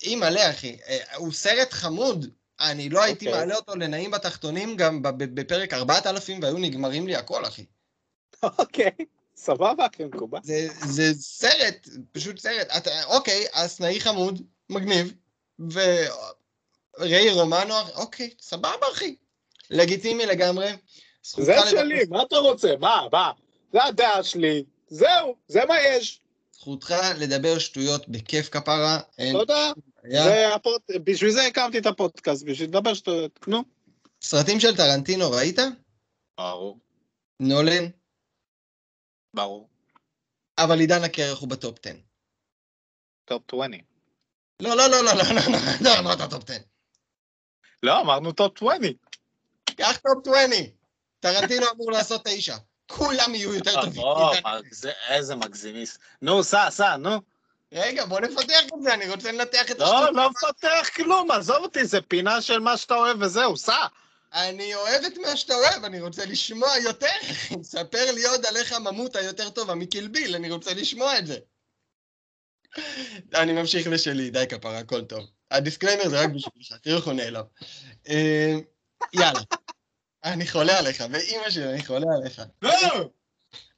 אימא'לה 0.03 0.51
אחי, 0.51 0.77
אה, 0.89 1.17
הוא 1.17 1.33
סרט 1.33 1.73
חמוד, 1.73 2.31
אני 2.61 2.89
לא 2.89 3.03
הייתי 3.03 3.27
אוקיי. 3.27 3.41
מעלה 3.41 3.57
אותו 3.57 3.77
לנעים 3.77 4.11
בתחתונים 4.11 4.77
גם 4.77 5.01
בפרק 5.03 5.73
4000 5.73 6.43
והיו 6.43 6.59
נגמרים 6.59 7.07
לי 7.07 7.17
הכל 7.17 7.45
אחי. 7.45 7.65
אוקיי, 8.59 8.91
סבבה, 9.37 9.87
כן, 9.93 10.05
מקובל. 10.05 10.39
זה, 10.43 10.69
זה 10.87 11.15
סרט, 11.15 11.89
פשוט 12.13 12.39
סרט. 12.39 12.67
אתה, 12.77 13.05
אוקיי, 13.05 13.45
הסנאי 13.55 14.01
חמוד, 14.01 14.43
מגניב, 14.71 15.13
וריי 16.99 17.31
רומנו, 17.31 17.75
אוקיי, 17.95 18.31
סבבה 18.41 18.87
אחי. 18.93 19.17
לגיטימי 19.71 20.27
לגמרי. 20.27 20.69
זה 21.37 21.53
לדבר- 21.57 21.71
שלי, 21.71 22.05
מה 22.09 22.23
אתה 22.23 22.37
רוצה? 22.37 22.75
מה, 22.81 23.03
מה? 23.13 23.31
זה 23.73 23.85
הדעה 23.85 24.23
שלי, 24.23 24.65
זהו, 24.89 25.37
זה 25.49 25.65
מה 25.69 25.75
יש. 25.81 26.21
זכותך 26.53 26.95
לדבר 27.19 27.59
שטויות 27.59 28.09
בכיף 28.09 28.49
כפרה. 28.49 29.01
תודה. 29.33 29.73
בשביל 31.05 31.31
זה 31.31 31.47
הקמתי 31.47 31.79
את 31.79 31.87
הפודקאסט, 31.87 32.45
בשביל 32.45 32.69
לדבר 32.69 32.95
שטויות. 32.95 33.49
נו. 33.49 33.63
סרטים 34.23 34.61
של 34.61 34.77
טרנטינו 34.77 35.31
ראית? 35.31 35.59
ברור, 36.39 36.79
נולן, 37.41 37.85
ברור. 39.37 39.69
אבל 40.59 40.81
עידן 40.81 41.05
הקרח 41.05 41.39
הוא 41.39 41.49
בטופ 41.49 41.79
10. 41.87 41.95
טופ 43.25 43.43
20. 43.55 43.81
לא, 44.63 44.77
לא, 44.77 44.87
לא, 44.91 45.05
לא, 45.05 45.13
לא, 45.13 45.13
לא, 45.13 45.35
לא, 45.35 45.59
לא, 45.81 45.81
לא 45.81 45.99
אמרת 45.99 46.31
טופ 46.31 46.51
10. 46.51 46.59
לא, 47.83 48.01
אמרנו 48.01 48.33
טופ 48.33 48.63
20. 48.63 48.95
קח 49.77 49.97
טופ 49.97 50.29
20. 50.29 50.71
טרנטינו 51.21 51.67
אמור 51.75 51.93
לעשות 51.93 52.23
תשע. 52.25 52.57
כולם 52.87 53.35
יהיו 53.35 53.55
יותר 53.55 53.77
אה, 53.77 53.83
טובים. 53.85 54.03
לא, 54.03 54.33
איזה 55.09 55.35
מגזימיסט. 55.35 56.01
נו, 56.23 56.45
סע, 56.45 56.71
סע, 56.71 56.97
נו. 56.97 57.21
רגע, 57.73 58.05
בוא 58.05 58.21
נפתח 58.21 58.61
את 58.75 58.83
זה, 58.83 58.95
אני 58.95 59.09
רוצה 59.09 59.33
לנתח 59.33 59.71
את 59.71 59.81
השטות. 59.81 60.03
לא, 60.03 60.13
לא 60.13 60.31
מפתח 60.31 60.89
כלום, 60.97 61.31
עזוב 61.31 61.57
אותי, 61.57 61.85
זה 61.85 62.01
פינה 62.01 62.41
של 62.41 62.59
מה 62.59 62.77
שאתה 62.77 62.95
אוהב 62.95 63.17
וזהו, 63.21 63.57
סע. 63.57 63.87
אני 64.33 64.75
אוהב 64.75 65.05
את 65.05 65.19
מה 65.19 65.37
שאתה 65.37 65.55
אוהב, 65.55 65.85
אני 65.85 66.01
רוצה 66.01 66.27
לשמוע 66.27 66.79
יותר. 66.79 67.07
ספר 67.63 68.13
לי 68.13 68.27
עוד 68.27 68.47
על 68.47 68.57
איך 68.57 68.73
הממות 68.73 69.17
היותר 69.17 69.51
טובה 69.51 69.75
מ 69.75 69.81
Kill 69.81 70.05
Bill, 70.05 70.35
אני 70.35 70.51
רוצה 70.51 70.75
לשמוע 70.75 71.19
את 71.19 71.27
זה. 71.27 71.39
אני 73.35 73.53
ממשיך 73.53 73.87
לשלי, 73.87 74.31
די 74.31 74.45
כפרה, 74.49 74.79
הכל 74.79 75.05
טוב. 75.05 75.27
הדיסקליימר 75.51 76.09
זה 76.09 76.21
רק 76.21 76.31
בשבילך, 76.31 76.73
תראו 76.83 76.97
איך 76.97 77.07
הוא 77.07 77.15
נעלב. 77.15 77.45
אה, 78.09 78.55
יאללה. 79.13 79.41
אני 80.25 80.49
חולה 80.49 80.79
עליך, 80.79 81.05
ואימא 81.11 81.51
שלי, 81.51 81.69
אני 81.69 81.85
חולה 81.85 82.07
עליך. 82.21 82.43
לא! 82.63 83.11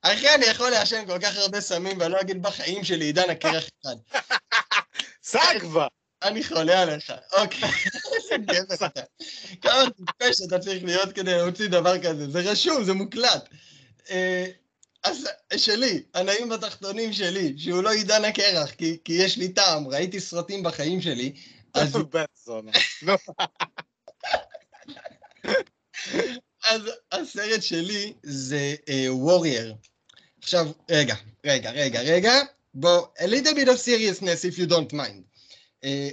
אחי, 0.02 0.34
אני 0.34 0.44
יכול 0.44 0.70
לעשן 0.70 1.06
כל 1.06 1.18
כך 1.22 1.36
הרבה 1.36 1.60
סמים, 1.60 2.00
ואני 2.00 2.12
לא 2.12 2.20
אגיד 2.20 2.42
בחיים 2.42 2.84
שלי 2.84 3.04
עידן 3.04 3.30
הקרח 3.30 3.64
אחד. 3.82 3.96
סע 5.22 5.60
כבר. 5.60 5.86
אני 6.22 6.44
חולה 6.44 6.82
עליך. 6.82 7.12
אוקיי, 7.32 7.68
איזה 8.14 8.36
גבר 8.36 8.86
אתה. 8.86 9.00
כמה 9.62 9.84
טיפש 9.90 10.42
אתה 10.48 10.58
צריך 10.58 10.84
להיות 10.84 11.12
כדי 11.12 11.32
להוציא 11.32 11.68
דבר 11.68 11.98
כזה. 11.98 12.30
זה 12.30 12.40
רשום, 12.50 12.84
זה 12.84 12.92
מוקלט. 12.92 13.48
אה, 14.10 14.46
אז 15.04 15.28
שלי, 15.56 16.02
הנעים 16.14 16.48
בתחתונים 16.48 17.12
שלי, 17.12 17.54
שהוא 17.58 17.82
לא 17.82 17.92
עידן 17.92 18.24
הקרח, 18.24 18.70
כי, 18.70 18.98
כי 19.04 19.12
יש 19.12 19.36
לי 19.36 19.48
טעם, 19.48 19.88
ראיתי 19.88 20.20
סרטים 20.20 20.62
בחיים 20.62 21.00
שלי, 21.00 21.32
אז. 21.74 21.96
אז 26.64 26.82
הסרט 27.12 27.62
שלי 27.62 28.12
זה 28.22 28.74
וורייר. 29.08 29.74
עכשיו, 30.38 30.70
רגע, 30.90 31.14
רגע, 31.46 31.70
רגע, 31.70 32.00
רגע, 32.00 32.32
בוא, 32.74 33.06
a 33.18 33.22
little 33.22 33.54
bit 33.54 33.68
of 33.68 33.78
seriousness 33.78 34.44
if 34.44 34.58
you 34.58 34.66
don't 34.66 34.92
mind. 34.92 35.28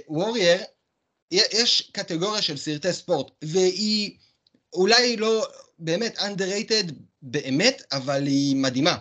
וורייר, 0.08 0.62
יש 1.30 1.90
קטגוריה 1.92 2.42
של 2.42 2.56
סרטי 2.56 2.92
ספורט, 2.92 3.30
והיא 3.42 4.16
אולי 4.72 5.16
לא 5.16 5.46
באמת 5.78 6.18
underrated 6.18 6.92
באמת, 7.22 7.82
אבל 7.92 8.26
היא 8.26 8.56
מדהימה. 8.56 8.96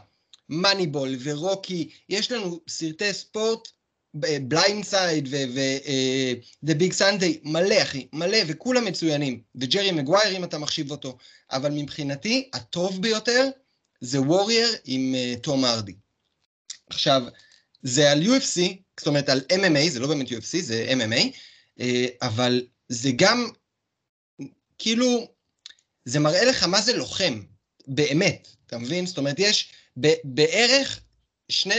מאניבול 0.49 1.15
ורוקי, 1.23 1.89
יש 2.09 2.31
לנו 2.31 2.59
סרטי 2.67 3.13
ספורט, 3.13 3.67
Blind 4.47 4.83
Side 4.83 5.27
ו- 5.31 5.87
Any 5.87 6.71
Given 6.71 6.93
Sunday, 6.99 7.39
מלא 7.43 7.81
אחי, 7.81 8.07
מלא, 8.13 8.37
וכולם 8.47 8.85
מצוינים. 8.85 9.41
וג'רי 9.55 9.91
מגווייר 9.91 10.37
אם 10.37 10.43
אתה 10.43 10.57
מחשיב 10.57 10.91
אותו. 10.91 11.17
אבל 11.51 11.71
מבחינתי, 11.71 12.49
הטוב 12.53 13.01
ביותר 13.01 13.49
זה 14.01 14.21
Warrior 14.21 14.69
עם 14.85 15.15
uh, 15.15 15.39
תום 15.39 15.65
הרדי. 15.65 15.93
עכשיו, 16.89 17.23
זה 17.81 18.11
על 18.11 18.23
UFC, 18.23 18.61
זאת 18.99 19.07
אומרת 19.07 19.29
על 19.29 19.41
MMA, 19.53 19.89
זה 19.89 19.99
לא 19.99 20.07
באמת 20.07 20.27
UFC, 20.29 20.61
זה 20.61 20.93
MMA, 20.99 21.21
uh, 21.79 21.83
אבל 22.21 22.65
זה 22.89 23.11
גם, 23.15 23.49
כאילו, 24.77 25.27
זה 26.05 26.19
מראה 26.19 26.45
לך 26.45 26.63
מה 26.63 26.81
זה 26.81 26.93
לוחם, 26.93 27.41
באמת, 27.87 28.47
אתה 28.67 28.77
מבין? 28.77 29.05
זאת 29.05 29.17
אומרת, 29.17 29.39
יש 29.39 29.71
בערך 30.23 30.99
שני, 31.49 31.75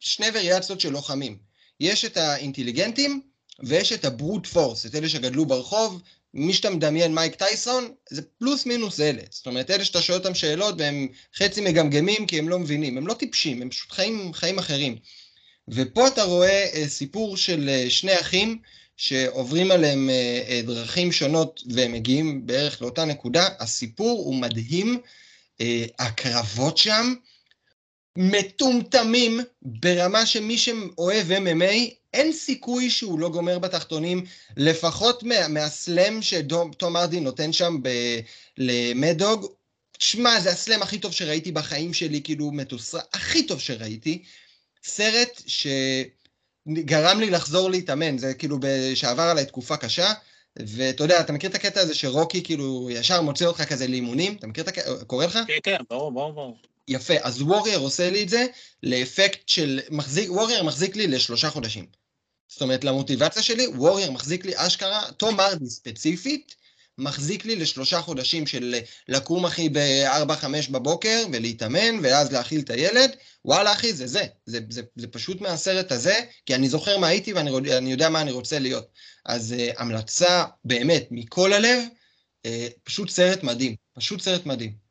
שני 0.00 0.26
וריאציות 0.34 0.80
של 0.80 0.90
לוחמים. 0.92 1.38
יש 1.80 2.04
את 2.04 2.16
האינטליגנטים 2.16 3.20
ויש 3.64 3.92
את 3.92 4.04
הברוט 4.04 4.46
פורס, 4.46 4.86
את 4.86 4.94
אלה 4.94 5.08
שגדלו 5.08 5.46
ברחוב, 5.46 6.02
מי 6.34 6.52
שאתה 6.52 6.70
מדמיין 6.70 7.14
מייק 7.14 7.34
טייסון, 7.34 7.94
זה 8.10 8.22
פלוס 8.22 8.66
מינוס 8.66 9.00
אלה. 9.00 9.22
זאת 9.30 9.46
אומרת, 9.46 9.70
אלה 9.70 9.84
שאתה 9.84 10.02
שואל 10.02 10.18
אותם 10.18 10.34
שאלות 10.34 10.74
והם 10.78 11.08
חצי 11.36 11.60
מגמגמים 11.60 12.26
כי 12.26 12.38
הם 12.38 12.48
לא 12.48 12.58
מבינים, 12.58 12.98
הם 12.98 13.06
לא 13.06 13.14
טיפשים, 13.14 13.62
הם 13.62 13.70
פשוט 13.70 13.92
חיים 13.92 14.32
חיים 14.32 14.58
אחרים. 14.58 14.98
ופה 15.68 16.08
אתה 16.08 16.22
רואה 16.22 16.66
אה, 16.74 16.88
סיפור 16.88 17.36
של 17.36 17.68
אה, 17.68 17.90
שני 17.90 18.20
אחים 18.20 18.58
שעוברים 18.96 19.70
עליהם 19.70 20.10
אה, 20.10 20.60
דרכים 20.64 21.12
שונות 21.12 21.62
והם 21.70 21.92
מגיעים 21.92 22.46
בערך 22.46 22.82
לאותה 22.82 23.04
נקודה. 23.04 23.48
הסיפור 23.58 24.18
הוא 24.18 24.34
מדהים, 24.34 25.00
הקרבות 25.98 26.78
שם 26.78 27.14
מטומטמים 28.18 29.40
ברמה 29.62 30.26
שמי 30.26 30.58
שאוהב 30.58 31.32
MMA, 31.32 31.90
אין 32.14 32.32
סיכוי 32.32 32.90
שהוא 32.90 33.18
לא 33.18 33.28
גומר 33.28 33.58
בתחתונים, 33.58 34.24
לפחות 34.56 35.22
מה, 35.22 35.48
מהסלאם 35.48 36.22
שתום 36.22 36.96
ארדי 36.96 37.20
נותן 37.20 37.52
שם 37.52 37.76
למדוג. 38.58 39.46
שמע, 39.98 40.40
זה 40.40 40.50
הסלאם 40.50 40.82
הכי 40.82 40.98
טוב 40.98 41.12
שראיתי 41.12 41.52
בחיים 41.52 41.94
שלי, 41.94 42.22
כאילו 42.22 42.52
מתוסרט, 42.52 43.04
הכי 43.12 43.46
טוב 43.46 43.60
שראיתי. 43.60 44.22
סרט 44.86 45.42
שגרם 45.46 47.20
לי 47.20 47.30
לחזור 47.30 47.70
להתאמן, 47.70 48.18
זה 48.18 48.34
כאילו 48.34 48.58
שעבר 48.94 49.22
עליי 49.22 49.46
תקופה 49.46 49.76
קשה, 49.76 50.12
ואתה 50.56 51.04
יודע, 51.04 51.20
אתה 51.20 51.32
מכיר 51.32 51.50
את 51.50 51.54
הקטע 51.54 51.80
הזה 51.80 51.94
שרוקי 51.94 52.42
כאילו 52.44 52.90
ישר 52.90 53.22
מוציא 53.22 53.46
אותך 53.46 53.62
כזה 53.62 53.86
לאימונים? 53.86 54.36
אתה 54.36 54.46
מכיר 54.46 54.64
את 54.64 54.68
הקטע? 54.68 55.04
קורא 55.04 55.26
לך? 55.26 55.38
כן, 55.46 55.58
כן, 55.62 55.76
ברור, 55.90 56.12
ברור, 56.12 56.32
ברור. 56.32 56.58
יפה, 56.88 57.14
אז 57.22 57.42
וורייר 57.42 57.78
עושה 57.78 58.10
לי 58.10 58.22
את 58.22 58.28
זה 58.28 58.46
לאפקט 58.82 59.48
של, 59.48 59.80
מחזיק, 59.90 60.30
וורייר 60.30 60.62
מחזיק 60.62 60.96
לי 60.96 61.06
לשלושה 61.06 61.50
חודשים. 61.50 61.86
זאת 62.48 62.62
אומרת, 62.62 62.84
למוטיבציה 62.84 63.42
שלי, 63.42 63.66
וורייר 63.66 64.10
מחזיק 64.10 64.44
לי 64.44 64.52
אשכרה, 64.56 65.02
תום 65.16 65.40
ארדי 65.40 65.66
ספציפית, 65.66 66.54
מחזיק 66.98 67.44
לי 67.44 67.56
לשלושה 67.56 68.00
חודשים 68.00 68.46
של 68.46 68.74
לקום 69.08 69.46
אחי 69.46 69.68
ב-4-5 69.68 70.70
בבוקר 70.70 71.22
ולהתאמן, 71.32 71.98
ואז 72.02 72.32
להאכיל 72.32 72.60
את 72.60 72.70
הילד, 72.70 73.16
וואלה 73.44 73.72
אחי, 73.72 73.92
זה 73.92 74.06
זה. 74.06 74.24
זה, 74.46 74.58
זה, 74.70 74.82
זה 74.96 75.08
פשוט 75.08 75.40
מהסרט 75.40 75.92
הזה, 75.92 76.14
כי 76.46 76.54
אני 76.54 76.68
זוכר 76.68 76.98
מה 76.98 77.06
הייתי 77.06 77.32
ואני 77.32 77.90
יודע 77.90 78.08
מה 78.08 78.20
אני 78.20 78.30
רוצה 78.30 78.58
להיות. 78.58 78.88
אז 79.24 79.54
uh, 79.58 79.80
המלצה 79.80 80.44
באמת 80.64 81.08
מכל 81.10 81.52
הלב, 81.52 81.82
uh, 82.46 82.50
פשוט 82.84 83.08
סרט 83.10 83.42
מדהים, 83.42 83.76
פשוט 83.94 84.20
סרט 84.20 84.46
מדהים. 84.46 84.86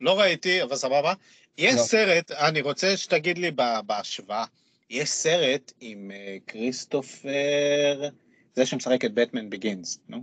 לא 0.00 0.20
ראיתי, 0.20 0.62
אבל 0.62 0.76
סבבה. 0.76 1.14
יש 1.58 1.74
לא. 1.74 1.82
סרט, 1.82 2.30
אני 2.30 2.60
רוצה 2.60 2.96
שתגיד 2.96 3.38
לי 3.38 3.50
בהשוואה, 3.86 4.44
יש 4.90 5.10
סרט 5.10 5.72
עם 5.80 6.10
אה, 6.10 6.36
כריסטופר, 6.46 8.08
זה 8.56 8.66
שמשחק 8.66 9.04
את 9.04 9.14
בטמן 9.14 9.50
ביגינס, 9.50 9.98
נו, 10.08 10.22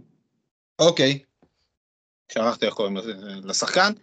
אוקיי, 0.79 1.19
שכחתי 2.31 2.65
איך 2.65 2.73
קוראים 2.73 2.97
לשחקן, 3.43 3.93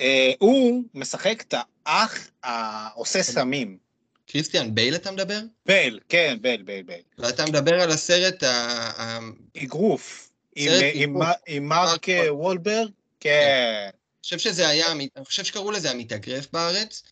אה, 0.00 0.32
הוא 0.38 0.82
משחק 0.94 1.44
את 1.48 1.54
האח 1.86 2.30
העושה 2.42 3.22
סמים. 3.22 3.78
קריסטיאן 4.26 4.74
בייל 4.74 4.94
אתה 4.94 5.10
מדבר? 5.10 5.40
בל, 5.66 5.98
כן, 6.08 6.38
בל, 6.40 6.62
בל, 6.62 6.82
בל. 6.82 6.94
ואתה 7.18 7.44
מדבר 7.44 7.82
על 7.82 7.90
הסרט 7.90 8.42
ה... 8.42 9.18
אגרוף. 9.62 10.30
עם, 10.56 11.22
אה, 11.22 11.60
מרק 11.60 12.08
אה, 12.08 12.34
וולברג? 12.34 12.90
כן. 13.20 13.90
אני 13.92 14.22
חושב 14.22 14.38
שזה 14.38 14.68
היה, 14.68 14.92
אני 14.92 15.08
חושב 15.24 15.44
שקראו 15.44 15.70
לזה 15.70 15.90
המתאגרף 15.90 16.46
בארץ. 16.52 17.02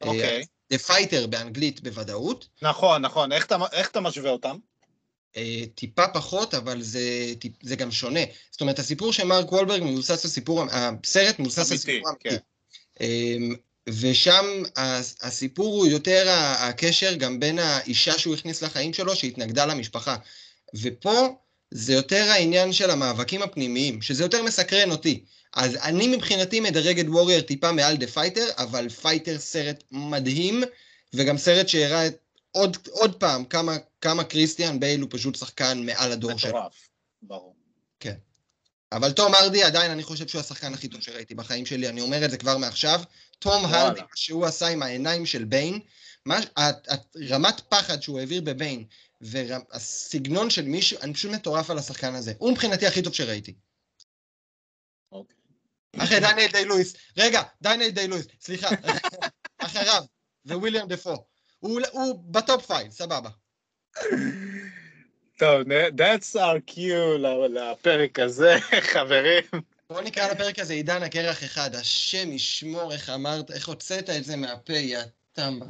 אוקיי. 0.00 0.44
The 0.74 0.76
Fighter 0.76 1.26
באנגלית 1.26 1.80
בוודאות. 1.80 2.48
נכון, 2.62 3.02
נכון. 3.02 3.32
איך 3.32 3.90
אתה 3.90 4.00
משווה 4.00 4.30
אותם? 4.30 4.56
אה, 5.36 5.62
טיפה 5.74 6.08
פחות, 6.08 6.54
אבל 6.54 6.82
זה, 6.82 7.34
זה 7.62 7.76
גם 7.76 7.90
שונה. 7.90 8.20
זאת 8.50 8.60
אומרת, 8.60 8.78
הסיפור 8.78 9.12
של 9.12 9.24
מרק 9.24 9.52
וולברג 9.52 9.82
מבוסס 9.82 10.24
על 10.24 10.30
סיפור, 10.30 10.64
הסרט 10.70 11.38
מבוסס 11.38 11.72
על 11.72 11.78
סיפור 11.78 12.10
כן. 12.20 12.28
אמיתי. 12.30 12.44
אמ, 13.00 13.54
ושם 13.88 14.62
הס- 14.76 15.16
הסיפור 15.22 15.76
הוא 15.76 15.86
יותר 15.86 16.26
הקשר 16.58 17.14
גם 17.14 17.40
בין 17.40 17.58
האישה 17.58 18.18
שהוא 18.18 18.34
הכניס 18.34 18.62
לחיים 18.62 18.92
שלו, 18.92 19.16
שהתנגדה 19.16 19.66
למשפחה. 19.66 20.16
ופה 20.74 21.28
זה 21.70 21.92
יותר 21.92 22.30
העניין 22.30 22.72
של 22.72 22.90
המאבקים 22.90 23.42
הפנימיים, 23.42 24.02
שזה 24.02 24.24
יותר 24.24 24.42
מסקרן 24.42 24.90
אותי. 24.90 25.24
אז 25.54 25.76
אני 25.76 26.08
מבחינתי 26.16 26.60
מדרג 26.60 27.00
את 27.00 27.06
Warrior 27.08 27.40
טיפה 27.40 27.72
מעל 27.72 27.96
The 27.96 28.06
Fighter, 28.06 28.46
אבל 28.58 28.88
Fighter 28.88 29.38
סרט 29.38 29.84
מדהים, 29.90 30.62
וגם 31.14 31.38
סרט 31.38 31.68
שהראה 31.68 32.08
עוד, 32.50 32.76
עוד 32.90 33.14
פעם 33.14 33.44
כמה, 33.44 33.76
כמה 34.06 34.24
קריסטיאן 34.24 34.80
בייל 34.80 35.00
הוא 35.00 35.08
פשוט 35.12 35.34
שחקן 35.34 35.86
מעל 35.86 36.12
הדור 36.12 36.38
שלו. 36.38 36.50
מטורף. 36.50 36.88
ברור. 37.22 37.56
כן. 38.00 38.14
אבל 38.92 39.12
תום 39.12 39.34
הרדי 39.34 39.62
עדיין 39.62 39.90
אני 39.90 40.02
חושב 40.02 40.28
שהוא 40.28 40.40
השחקן 40.40 40.74
הכי 40.74 40.88
טוב 40.88 41.00
שראיתי 41.00 41.34
בחיים 41.34 41.66
שלי, 41.66 41.88
אני 41.88 42.00
אומר 42.00 42.24
את 42.24 42.30
זה 42.30 42.38
כבר 42.38 42.56
מעכשיו. 42.58 43.00
תום. 43.38 43.64
הרדי, 43.64 44.00
מה 44.00 44.06
שהוא 44.14 44.46
עשה 44.46 44.68
עם 44.68 44.82
העיניים 44.82 45.26
של 45.26 45.44
ביין, 45.44 45.80
מה, 46.26 46.36
ה- 46.56 46.68
ה- 46.68 47.26
רמת 47.28 47.60
פחד 47.68 48.02
שהוא 48.02 48.18
העביר 48.18 48.40
בביין, 48.40 48.84
והסגנון 49.20 50.50
של 50.50 50.64
מישהו, 50.64 50.98
אני 51.00 51.14
פשוט 51.14 51.30
מטורף 51.30 51.70
על 51.70 51.78
השחקן 51.78 52.14
הזה. 52.14 52.32
הוא 52.38 52.52
מבחינתי 52.52 52.86
הכי 52.86 53.02
טוב 53.02 53.14
שראיתי. 53.14 53.54
אוקיי. 55.12 55.36
אחרי 55.98 56.20
דניאל 56.20 56.52
דיי 56.52 56.64
לואיס, 56.64 56.94
רגע, 57.16 57.42
דניאל 57.62 57.90
דיי 57.90 58.08
לואיס, 58.08 58.26
סליחה, 58.40 58.68
אחריו, 59.58 60.04
ווילם 60.46 60.88
דפו. 60.88 61.26
הוא, 61.58 61.80
הוא 61.92 62.24
ב 62.32 62.40
top 62.40 62.66
five, 62.66 62.90
סבבה. 62.90 63.30
טוב, 65.38 65.60
that's 65.96 66.36
our 66.36 66.70
cue 66.70 67.18
לפרק 67.48 68.18
הזה, 68.18 68.56
חברים. 68.92 69.42
בוא 69.90 70.00
נקרא 70.00 70.32
לפרק 70.32 70.58
הזה 70.58 70.72
עידן 70.72 71.02
הקרח 71.02 71.44
אחד, 71.44 71.74
השם 71.74 72.32
ישמור 72.32 72.92
איך 72.92 73.10
אמרת, 73.10 73.50
איך 73.50 73.68
הוצאת 73.68 74.10
את 74.10 74.24
זה 74.24 74.36
מהפה, 74.36 74.72
יא 74.72 74.98
טמבל. 75.32 75.66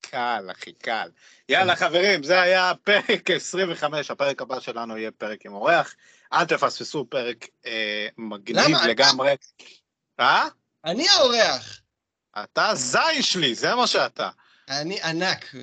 קל, 0.00 0.48
אחי, 0.50 0.72
קל. 0.72 1.10
יאללה, 1.48 1.76
חברים, 1.76 2.22
זה 2.22 2.40
היה 2.40 2.72
פרק 2.84 3.30
25, 3.30 4.10
הפרק 4.10 4.42
הבא 4.42 4.60
שלנו 4.60 4.98
יהיה 4.98 5.10
פרק 5.10 5.46
עם 5.46 5.52
אורח. 5.54 5.94
אל 6.32 6.44
תפספסו 6.44 7.06
פרק 7.10 7.46
אה, 7.66 8.08
מגניב 8.18 8.66
למה? 8.68 8.86
לגמרי. 8.86 9.34
אה? 10.20 10.48
אני 10.84 11.08
האורח, 11.08 11.80
אתה 12.42 12.70
זין 12.74 13.22
שלי, 13.22 13.54
זה 13.54 13.74
מה 13.74 13.86
שאתה. 13.86 14.28
אני 14.68 15.02
ענק, 15.02 15.54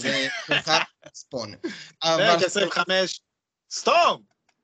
וכוכב 0.00 0.78
ספון. 1.14 1.54
אבל 2.04 2.26
פרק 2.26 2.42
25, 2.42 3.20
סתום! 3.72 4.22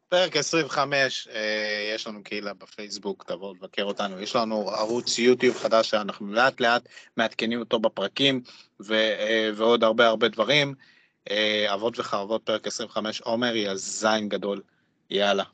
פרק 0.09 0.37
25, 0.37 1.29
אה, 1.33 1.93
יש 1.95 2.07
לנו 2.07 2.25
קהילה 2.25 2.55
בפייסבוק, 2.55 3.25
תבואו 3.25 3.55
לבקר 3.55 3.85
אותנו. 3.85 4.21
יש 4.21 4.37
לנו 4.37 4.71
ערוץ 4.71 5.19
יוטיוב 5.19 5.57
חדש 5.57 5.91
שאנחנו 5.91 6.33
לאט 6.33 6.61
לאט 6.61 6.83
מעדכנים 7.17 7.61
אותו 7.61 7.79
בפרקים, 7.79 8.43
ו, 8.83 8.95
אה, 8.95 9.51
ועוד 9.57 9.85
הרבה 9.85 10.07
הרבה 10.07 10.29
דברים. 10.29 10.75
אה, 11.31 11.75
אבות 11.75 11.99
וחרבות, 11.99 12.43
פרק 12.45 12.67
25, 12.67 13.21
עומר, 13.21 13.57
יא 13.57 13.75
זין 13.75 14.29
גדול. 14.29 14.63
יאללה. 15.11 15.45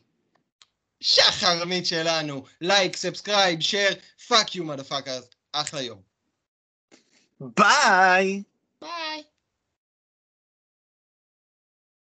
שחרמית 1.01 1.87
שלנו, 1.87 2.45
like, 2.61 2.97
subscribe, 2.97 3.61
share, 3.61 3.95
fuck 4.29 4.55
you 4.55 4.65
motherfuckers, 4.65 5.31
אחלה 5.53 5.83
יום. 5.83 6.14
Bye. 7.41 8.45
Bye. 8.81 9.25